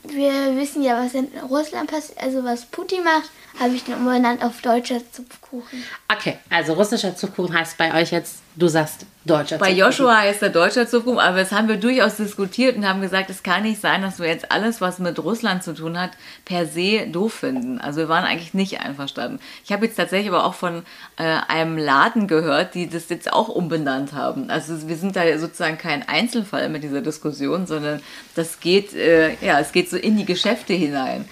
wir 0.05 0.57
wissen 0.57 0.83
ja, 0.83 1.05
was 1.05 1.13
in 1.15 1.29
Russland 1.51 1.91
passiert, 1.91 2.19
also 2.23 2.45
was 2.45 2.65
Putin 2.65 3.05
macht, 3.05 3.31
habe 3.59 3.75
ich 3.75 3.85
den 3.85 3.95
umbenannt 3.95 4.43
auf 4.45 4.61
deutscher 4.61 5.01
Zupfkuchen. 5.11 5.83
Okay, 6.09 6.39
also 6.51 6.75
russischer 6.75 7.17
Zupfkuchen 7.17 7.57
heißt 7.57 7.77
bei 7.77 7.95
euch 7.95 8.11
jetzt 8.11 8.43
Du 8.59 8.67
sagst 8.67 9.07
deutscher 9.25 9.57
Bei 9.59 9.71
Joshua 9.71 10.17
heißt 10.17 10.43
er 10.43 10.49
deutscher 10.49 10.89
Zupfkuchen, 10.89 11.21
aber 11.21 11.37
das 11.37 11.53
haben 11.53 11.69
wir 11.69 11.77
durchaus 11.77 12.17
diskutiert 12.17 12.77
und 12.77 12.89
haben 12.89 13.01
gesagt, 13.01 13.31
es 13.31 13.45
kann 13.45 13.63
nicht 13.63 13.81
sein, 13.81 14.03
dass 14.03 14.19
wir 14.19 14.27
jetzt 14.27 14.51
alles, 14.51 14.81
was 14.81 14.99
mit 14.99 15.17
Russland 15.21 15.63
zu 15.63 15.75
tun 15.75 15.97
hat, 15.97 16.11
per 16.45 16.67
se 16.67 17.07
doof 17.07 17.35
finden. 17.35 17.81
Also 17.81 18.01
wir 18.01 18.09
waren 18.09 18.25
eigentlich 18.25 18.55
nicht 18.55 18.81
einverstanden. 18.81 19.39
Ich 19.65 19.71
habe 19.71 19.87
jetzt 19.87 19.95
tatsächlich 19.95 20.29
aber 20.29 20.45
auch 20.45 20.55
von 20.55 20.83
äh, 21.19 21.39
einem 21.47 21.79
Laden 21.79 22.27
gehört, 22.27 22.75
die 22.75 22.89
das 22.89 23.09
jetzt 23.11 23.33
auch 23.33 23.49
umbenannt 23.49 24.13
haben. 24.13 24.51
Also 24.51 24.89
wir 24.89 24.97
sind 24.97 25.15
da 25.15 25.39
sozusagen 25.39 25.79
kein 25.79 26.09
Einzelfall 26.09 26.69
mit 26.69 26.83
dieser 26.83 27.01
Diskussion, 27.01 27.69
sondern 27.69 28.03
das 28.35 28.59
geht, 28.59 28.93
äh, 28.93 29.37
ja, 29.41 29.61
es 29.61 29.71
geht 29.71 29.89
so 29.89 29.97
in 29.97 30.17
die 30.17 30.25
Geschäfte 30.25 30.73
hinein. 30.73 31.29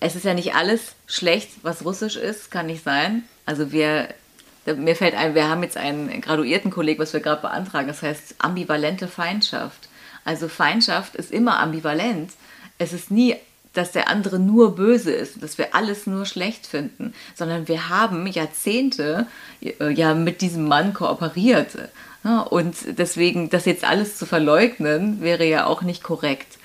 Es 0.00 0.16
ist 0.16 0.24
ja 0.24 0.34
nicht 0.34 0.54
alles 0.54 0.94
schlecht, 1.06 1.50
was 1.62 1.84
russisch 1.84 2.16
ist, 2.16 2.50
kann 2.50 2.66
nicht 2.66 2.82
sein. 2.82 3.24
Also 3.44 3.70
wir 3.72 4.08
mir 4.66 4.96
fällt 4.96 5.14
ein, 5.14 5.34
wir 5.34 5.48
haben 5.48 5.62
jetzt 5.62 5.76
einen 5.76 6.20
graduierten 6.20 6.70
Kolleg, 6.70 6.98
was 6.98 7.12
wir 7.12 7.20
gerade 7.20 7.42
beantragen, 7.42 7.88
das 7.88 8.02
heißt 8.02 8.36
ambivalente 8.38 9.08
Feindschaft. 9.08 9.88
Also 10.24 10.48
Feindschaft 10.48 11.16
ist 11.16 11.32
immer 11.32 11.58
ambivalent. 11.60 12.32
Es 12.78 12.92
ist 12.92 13.10
nie, 13.10 13.36
dass 13.72 13.92
der 13.92 14.08
andere 14.08 14.38
nur 14.38 14.74
böse 14.74 15.12
ist, 15.12 15.42
dass 15.42 15.56
wir 15.56 15.74
alles 15.74 16.06
nur 16.06 16.26
schlecht 16.26 16.66
finden, 16.66 17.14
sondern 17.34 17.68
wir 17.68 17.88
haben 17.88 18.26
Jahrzehnte 18.26 19.26
äh, 19.62 19.90
ja 19.90 20.14
mit 20.14 20.40
diesem 20.40 20.66
Mann 20.66 20.92
kooperiert. 20.92 21.68
Und 22.50 22.76
deswegen, 22.98 23.48
das 23.48 23.64
jetzt 23.64 23.84
alles 23.84 24.18
zu 24.18 24.26
verleugnen, 24.26 25.22
wäre 25.22 25.46
ja 25.46 25.64
auch 25.64 25.80
nicht 25.80 26.02
korrekt. 26.02 26.58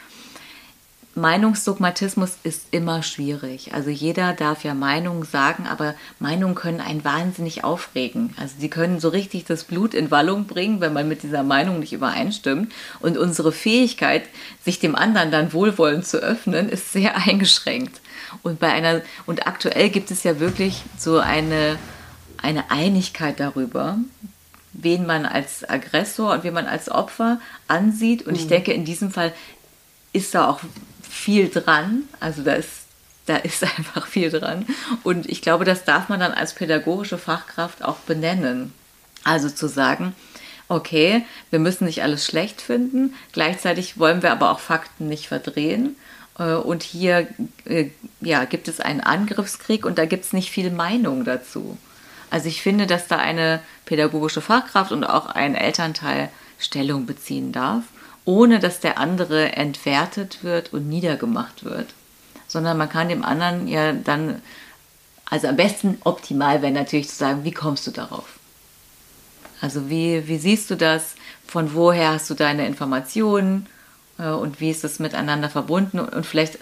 Meinungsdogmatismus 1.16 2.38
ist 2.44 2.68
immer 2.72 3.02
schwierig. 3.02 3.74
Also 3.74 3.90
jeder 3.90 4.34
darf 4.34 4.66
ja 4.66 4.74
Meinungen 4.74 5.24
sagen, 5.24 5.66
aber 5.66 5.96
Meinungen 6.20 6.56
können 6.56 6.82
einen 6.82 7.06
wahnsinnig 7.06 7.64
aufregen. 7.64 8.34
Also 8.38 8.56
sie 8.60 8.70
können 8.70 9.00
so 9.00 9.10
richtig 9.10 9.46
das 9.46 9.64
Blut 9.64 9.94
in 9.94 10.12
Wallung 10.12 10.46
bringen, 10.46 10.82
wenn 10.82 10.92
man 10.92 11.08
mit 11.08 11.24
dieser 11.24 11.44
Meinung 11.44 11.80
nicht 11.80 11.94
übereinstimmt. 11.94 12.74
Und 13.00 13.18
unsere 13.18 13.54
Fähigkeit, 13.54 14.24
sich 14.64 14.80
dem 14.80 14.96
anderen 14.96 15.32
dann 15.32 15.54
wohlwollend 15.54 16.06
zu 16.06 16.18
öffnen, 16.18 16.68
ist 16.68 16.92
sehr 16.92 17.16
eingeschränkt. 17.28 18.02
Und 18.44 18.60
bei 18.60 18.72
einer 18.72 19.02
und 19.26 19.48
aktuell 19.48 19.90
gibt 19.90 20.12
es 20.12 20.24
ja 20.24 20.40
wirklich 20.40 20.84
so 20.98 21.20
eine 21.20 21.78
eine 22.46 22.70
Einigkeit 22.70 23.40
darüber, 23.40 23.98
wen 24.74 25.06
man 25.06 25.26
als 25.26 25.68
Aggressor 25.68 26.34
und 26.34 26.44
wen 26.44 26.54
man 26.54 26.68
als 26.68 26.90
Opfer 26.90 27.40
ansieht. 27.68 28.28
Und 28.28 28.36
ich 28.36 28.46
mhm. 28.46 28.50
denke, 28.50 28.74
in 28.74 28.86
diesem 28.86 29.12
Fall 29.12 29.34
ist 30.14 30.36
da 30.36 30.50
auch 30.50 30.60
viel 31.16 31.50
dran. 31.50 32.04
Also 32.20 32.44
da 32.44 32.54
ist, 32.54 32.70
da 33.26 33.38
ist 33.38 33.64
einfach 33.78 34.08
viel 34.08 34.30
dran. 34.30 34.66
Und 35.04 35.28
ich 35.28 35.42
glaube, 35.42 35.66
das 35.66 35.86
darf 35.86 36.10
man 36.10 36.20
dann 36.20 36.34
als 36.34 36.54
pädagogische 36.54 37.18
Fachkraft 37.18 37.84
auch 37.84 37.98
benennen. 38.00 38.74
Also 39.24 39.50
zu 39.50 39.68
sagen, 39.68 40.14
okay, 40.68 41.26
wir 41.50 41.60
müssen 41.60 41.86
nicht 41.86 42.04
alles 42.04 42.26
schlecht 42.26 42.62
finden, 42.62 43.14
gleichzeitig 43.32 43.98
wollen 44.00 44.22
wir 44.22 44.32
aber 44.32 44.52
auch 44.52 44.60
Fakten 44.60 45.08
nicht 45.08 45.28
verdrehen. 45.28 45.96
Äh, 46.38 46.54
und 46.54 46.84
hier 46.84 47.28
äh, 47.66 47.90
ja, 48.22 48.46
gibt 48.46 48.68
es 48.68 48.80
einen 48.80 49.02
Angriffskrieg 49.02 49.86
und 49.86 49.98
da 49.98 50.06
gibt 50.06 50.26
es 50.26 50.34
nicht 50.34 50.52
viel 50.52 50.70
Meinung 50.70 51.24
dazu. 51.24 51.78
Also 52.30 52.50
ich 52.50 52.62
finde, 52.62 52.88
dass 52.88 53.08
da 53.08 53.18
eine 53.18 53.62
pädagogische 53.86 54.42
Fachkraft 54.42 54.92
und 54.92 55.04
auch 55.04 55.28
ein 55.28 55.56
Elternteil 55.56 56.30
Stellung 56.60 57.06
beziehen 57.06 57.52
darf 57.52 57.84
ohne 58.26 58.60
dass 58.60 58.80
der 58.80 58.98
andere 58.98 59.54
entwertet 59.54 60.44
wird 60.44 60.74
und 60.74 60.90
niedergemacht 60.90 61.64
wird, 61.64 61.88
sondern 62.48 62.78
man 62.78 62.90
kann 62.90 63.10
dem 63.10 63.24
anderen 63.24 63.68
ja 63.68 63.94
dann 63.94 64.42
Also 65.30 65.48
am 65.48 65.56
besten 65.56 65.98
optimal 66.04 66.62
wäre 66.62 66.72
natürlich 66.72 67.10
zu 67.10 67.16
sagen, 67.16 67.44
wie 67.44 67.52
kommst 67.52 67.88
du 67.88 67.92
darauf? 67.92 68.40
Also 69.62 69.90
wie, 69.90 70.28
wie 70.28 70.38
siehst 70.38 70.70
du 70.70 70.76
das? 70.76 71.16
Von 71.48 71.74
woher 71.74 72.12
hast 72.14 72.30
du 72.30 72.36
deine 72.36 72.68
Informationen? 72.68 73.68
Äh, 74.20 74.30
und 74.30 74.60
wie 74.60 74.70
ist 74.70 74.84
es 74.84 75.00
miteinander 75.00 75.50
verbunden? 75.50 76.00
Und 76.00 76.26
vielleicht, 76.26 76.60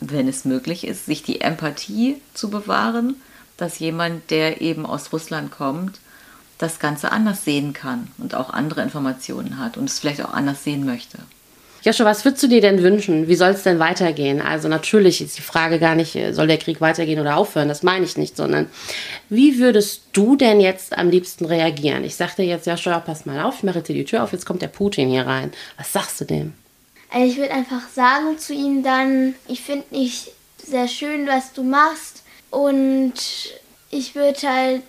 wenn 0.00 0.28
es 0.28 0.44
möglich 0.44 0.86
ist, 0.86 1.06
sich 1.06 1.22
die 1.22 1.40
Empathie 1.40 2.20
zu 2.34 2.50
bewahren, 2.50 3.16
dass 3.56 3.78
jemand, 3.78 4.30
der 4.30 4.60
eben 4.60 4.86
aus 4.86 5.12
Russland 5.12 5.50
kommt, 5.50 6.00
das 6.58 6.80
Ganze 6.80 7.12
anders 7.12 7.44
sehen 7.44 7.72
kann 7.72 8.08
und 8.18 8.34
auch 8.34 8.50
andere 8.50 8.82
Informationen 8.82 9.58
hat 9.58 9.76
und 9.76 9.88
es 9.88 9.98
vielleicht 9.98 10.22
auch 10.22 10.34
anders 10.34 10.64
sehen 10.64 10.84
möchte. 10.84 11.18
Joshua, 11.82 12.06
was 12.06 12.24
würdest 12.24 12.42
du 12.42 12.48
dir 12.48 12.60
denn 12.60 12.82
wünschen? 12.82 13.28
Wie 13.28 13.36
soll 13.36 13.50
es 13.50 13.62
denn 13.62 13.78
weitergehen? 13.78 14.42
Also 14.42 14.66
natürlich 14.66 15.20
ist 15.20 15.38
die 15.38 15.42
Frage 15.42 15.78
gar 15.78 15.94
nicht, 15.94 16.16
äh, 16.16 16.32
soll 16.32 16.48
der 16.48 16.58
Krieg 16.58 16.80
weitergehen 16.80 17.20
oder 17.20 17.36
aufhören? 17.36 17.68
Das 17.68 17.84
meine 17.84 18.04
ich 18.04 18.16
nicht, 18.16 18.36
sondern 18.36 18.66
wie 19.28 19.58
würdest 19.58 20.02
du 20.12 20.34
denn 20.34 20.60
jetzt 20.60 20.98
am 20.98 21.08
liebsten 21.08 21.44
reagieren? 21.44 22.02
Ich 22.02 22.16
sagte 22.16 22.42
jetzt, 22.42 22.66
Joshua, 22.66 22.98
pass 22.98 23.26
mal 23.26 23.40
auf, 23.42 23.58
ich 23.58 23.62
mache 23.62 23.78
jetzt 23.78 23.88
die 23.88 24.04
Tür 24.04 24.24
auf, 24.24 24.32
jetzt 24.32 24.44
kommt 24.44 24.60
der 24.60 24.68
Putin 24.68 25.08
hier 25.08 25.26
rein. 25.26 25.52
Was 25.76 25.92
sagst 25.92 26.20
du 26.20 26.24
dem? 26.24 26.52
Also 27.10 27.30
ich 27.30 27.38
würde 27.38 27.54
einfach 27.54 27.88
sagen 27.94 28.38
zu 28.38 28.52
ihm 28.52 28.82
dann, 28.82 29.34
ich 29.46 29.60
finde 29.60 29.84
nicht 29.90 30.32
sehr 30.62 30.88
schön, 30.88 31.26
was 31.28 31.52
du 31.52 31.62
machst 31.62 32.24
und 32.50 33.14
ich 33.90 34.14
würde 34.14 34.40
halt 34.42 34.82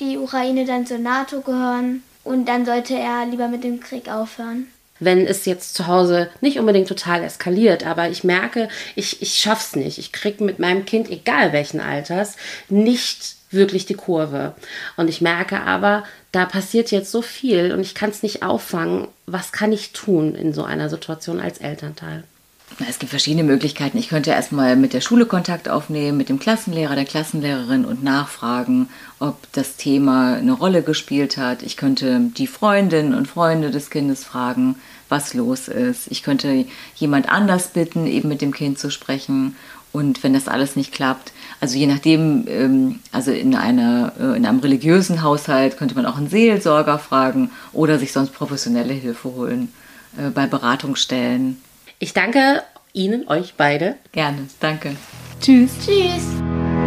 die 0.00 0.18
Ukraine 0.18 0.64
dann 0.64 0.86
zur 0.86 0.98
NATO 0.98 1.40
gehören 1.40 2.02
und 2.24 2.46
dann 2.46 2.66
sollte 2.66 2.94
er 2.94 3.26
lieber 3.26 3.48
mit 3.48 3.64
dem 3.64 3.80
Krieg 3.80 4.08
aufhören 4.08 4.66
wenn 5.00 5.26
es 5.26 5.46
jetzt 5.46 5.74
zu 5.74 5.86
Hause 5.86 6.28
nicht 6.40 6.58
unbedingt 6.58 6.88
total 6.88 7.24
eskaliert, 7.24 7.84
aber 7.84 8.08
ich 8.10 8.22
merke, 8.22 8.68
ich, 8.94 9.20
ich 9.22 9.38
schaff's 9.38 9.74
nicht. 9.74 9.98
Ich 9.98 10.12
krieg 10.12 10.40
mit 10.40 10.58
meinem 10.58 10.84
Kind, 10.84 11.10
egal 11.10 11.52
welchen 11.52 11.80
Alters, 11.80 12.36
nicht 12.68 13.36
wirklich 13.50 13.86
die 13.86 13.94
Kurve. 13.94 14.54
Und 14.96 15.08
ich 15.08 15.20
merke 15.20 15.62
aber, 15.62 16.04
da 16.30 16.44
passiert 16.44 16.90
jetzt 16.92 17.10
so 17.10 17.22
viel 17.22 17.72
und 17.72 17.80
ich 17.80 17.94
kann 17.94 18.10
es 18.10 18.22
nicht 18.22 18.42
auffangen. 18.42 19.08
Was 19.26 19.50
kann 19.50 19.72
ich 19.72 19.92
tun 19.92 20.34
in 20.34 20.52
so 20.52 20.62
einer 20.62 20.88
Situation 20.88 21.40
als 21.40 21.58
Elternteil? 21.58 22.22
Es 22.88 22.98
gibt 22.98 23.10
verschiedene 23.10 23.44
Möglichkeiten. 23.44 23.98
Ich 23.98 24.08
könnte 24.08 24.30
erstmal 24.30 24.74
mit 24.74 24.92
der 24.92 25.00
Schule 25.00 25.26
Kontakt 25.26 25.68
aufnehmen, 25.68 26.16
mit 26.16 26.28
dem 26.28 26.38
Klassenlehrer, 26.38 26.94
der 26.94 27.04
Klassenlehrerin 27.04 27.84
und 27.84 28.02
nachfragen, 28.02 28.88
ob 29.18 29.52
das 29.52 29.76
Thema 29.76 30.34
eine 30.34 30.52
Rolle 30.52 30.82
gespielt 30.82 31.36
hat. 31.36 31.62
Ich 31.62 31.76
könnte 31.76 32.20
die 32.36 32.46
Freundinnen 32.46 33.14
und 33.14 33.28
Freunde 33.28 33.70
des 33.70 33.90
Kindes 33.90 34.24
fragen, 34.24 34.76
was 35.08 35.34
los 35.34 35.68
ist. 35.68 36.06
Ich 36.10 36.22
könnte 36.22 36.64
jemand 36.96 37.28
anders 37.30 37.68
bitten, 37.68 38.06
eben 38.06 38.28
mit 38.28 38.40
dem 38.40 38.54
Kind 38.54 38.78
zu 38.78 38.90
sprechen. 38.90 39.56
Und 39.92 40.22
wenn 40.22 40.32
das 40.32 40.48
alles 40.48 40.76
nicht 40.76 40.92
klappt, 40.92 41.32
also 41.60 41.76
je 41.76 41.88
nachdem, 41.88 42.46
ähm, 42.48 43.00
also 43.10 43.32
in, 43.32 43.56
einer, 43.56 44.12
äh, 44.18 44.36
in 44.36 44.46
einem 44.46 44.60
religiösen 44.60 45.22
Haushalt 45.22 45.76
könnte 45.76 45.96
man 45.96 46.06
auch 46.06 46.16
einen 46.16 46.30
Seelsorger 46.30 46.98
fragen 46.98 47.50
oder 47.72 47.98
sich 47.98 48.12
sonst 48.12 48.32
professionelle 48.32 48.94
Hilfe 48.94 49.34
holen 49.34 49.72
äh, 50.16 50.30
bei 50.30 50.46
Beratungsstellen 50.46 51.60
ich 52.00 52.12
danke 52.12 52.62
Ihnen, 52.92 53.28
euch 53.28 53.54
beide. 53.56 53.94
Gerne, 54.10 54.48
danke. 54.58 54.96
Tschüss. 55.40 55.70
Tschüss. 55.84 56.26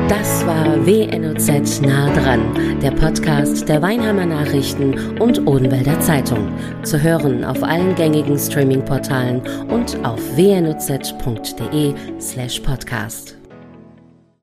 Das 0.10 0.46
war 0.46 0.86
WNOZ 0.86 1.82
nah 1.82 2.14
dran, 2.14 2.80
der 2.82 2.92
Podcast 2.92 3.70
der 3.70 3.82
Weinheimer 3.82 4.26
Nachrichten 4.26 5.18
und 5.20 5.48
Odenwälder 5.48 6.00
Zeitung. 6.02 6.52
Zu 6.84 7.02
hören 7.02 7.46
auf 7.46 7.64
allen 7.64 7.96
gängigen 7.96 8.38
Streaming-Portalen 8.38 9.42
und 9.70 10.04
auf 10.04 10.20
wnoz.de 10.36 11.94
slash 12.20 12.60
podcast. 12.60 13.38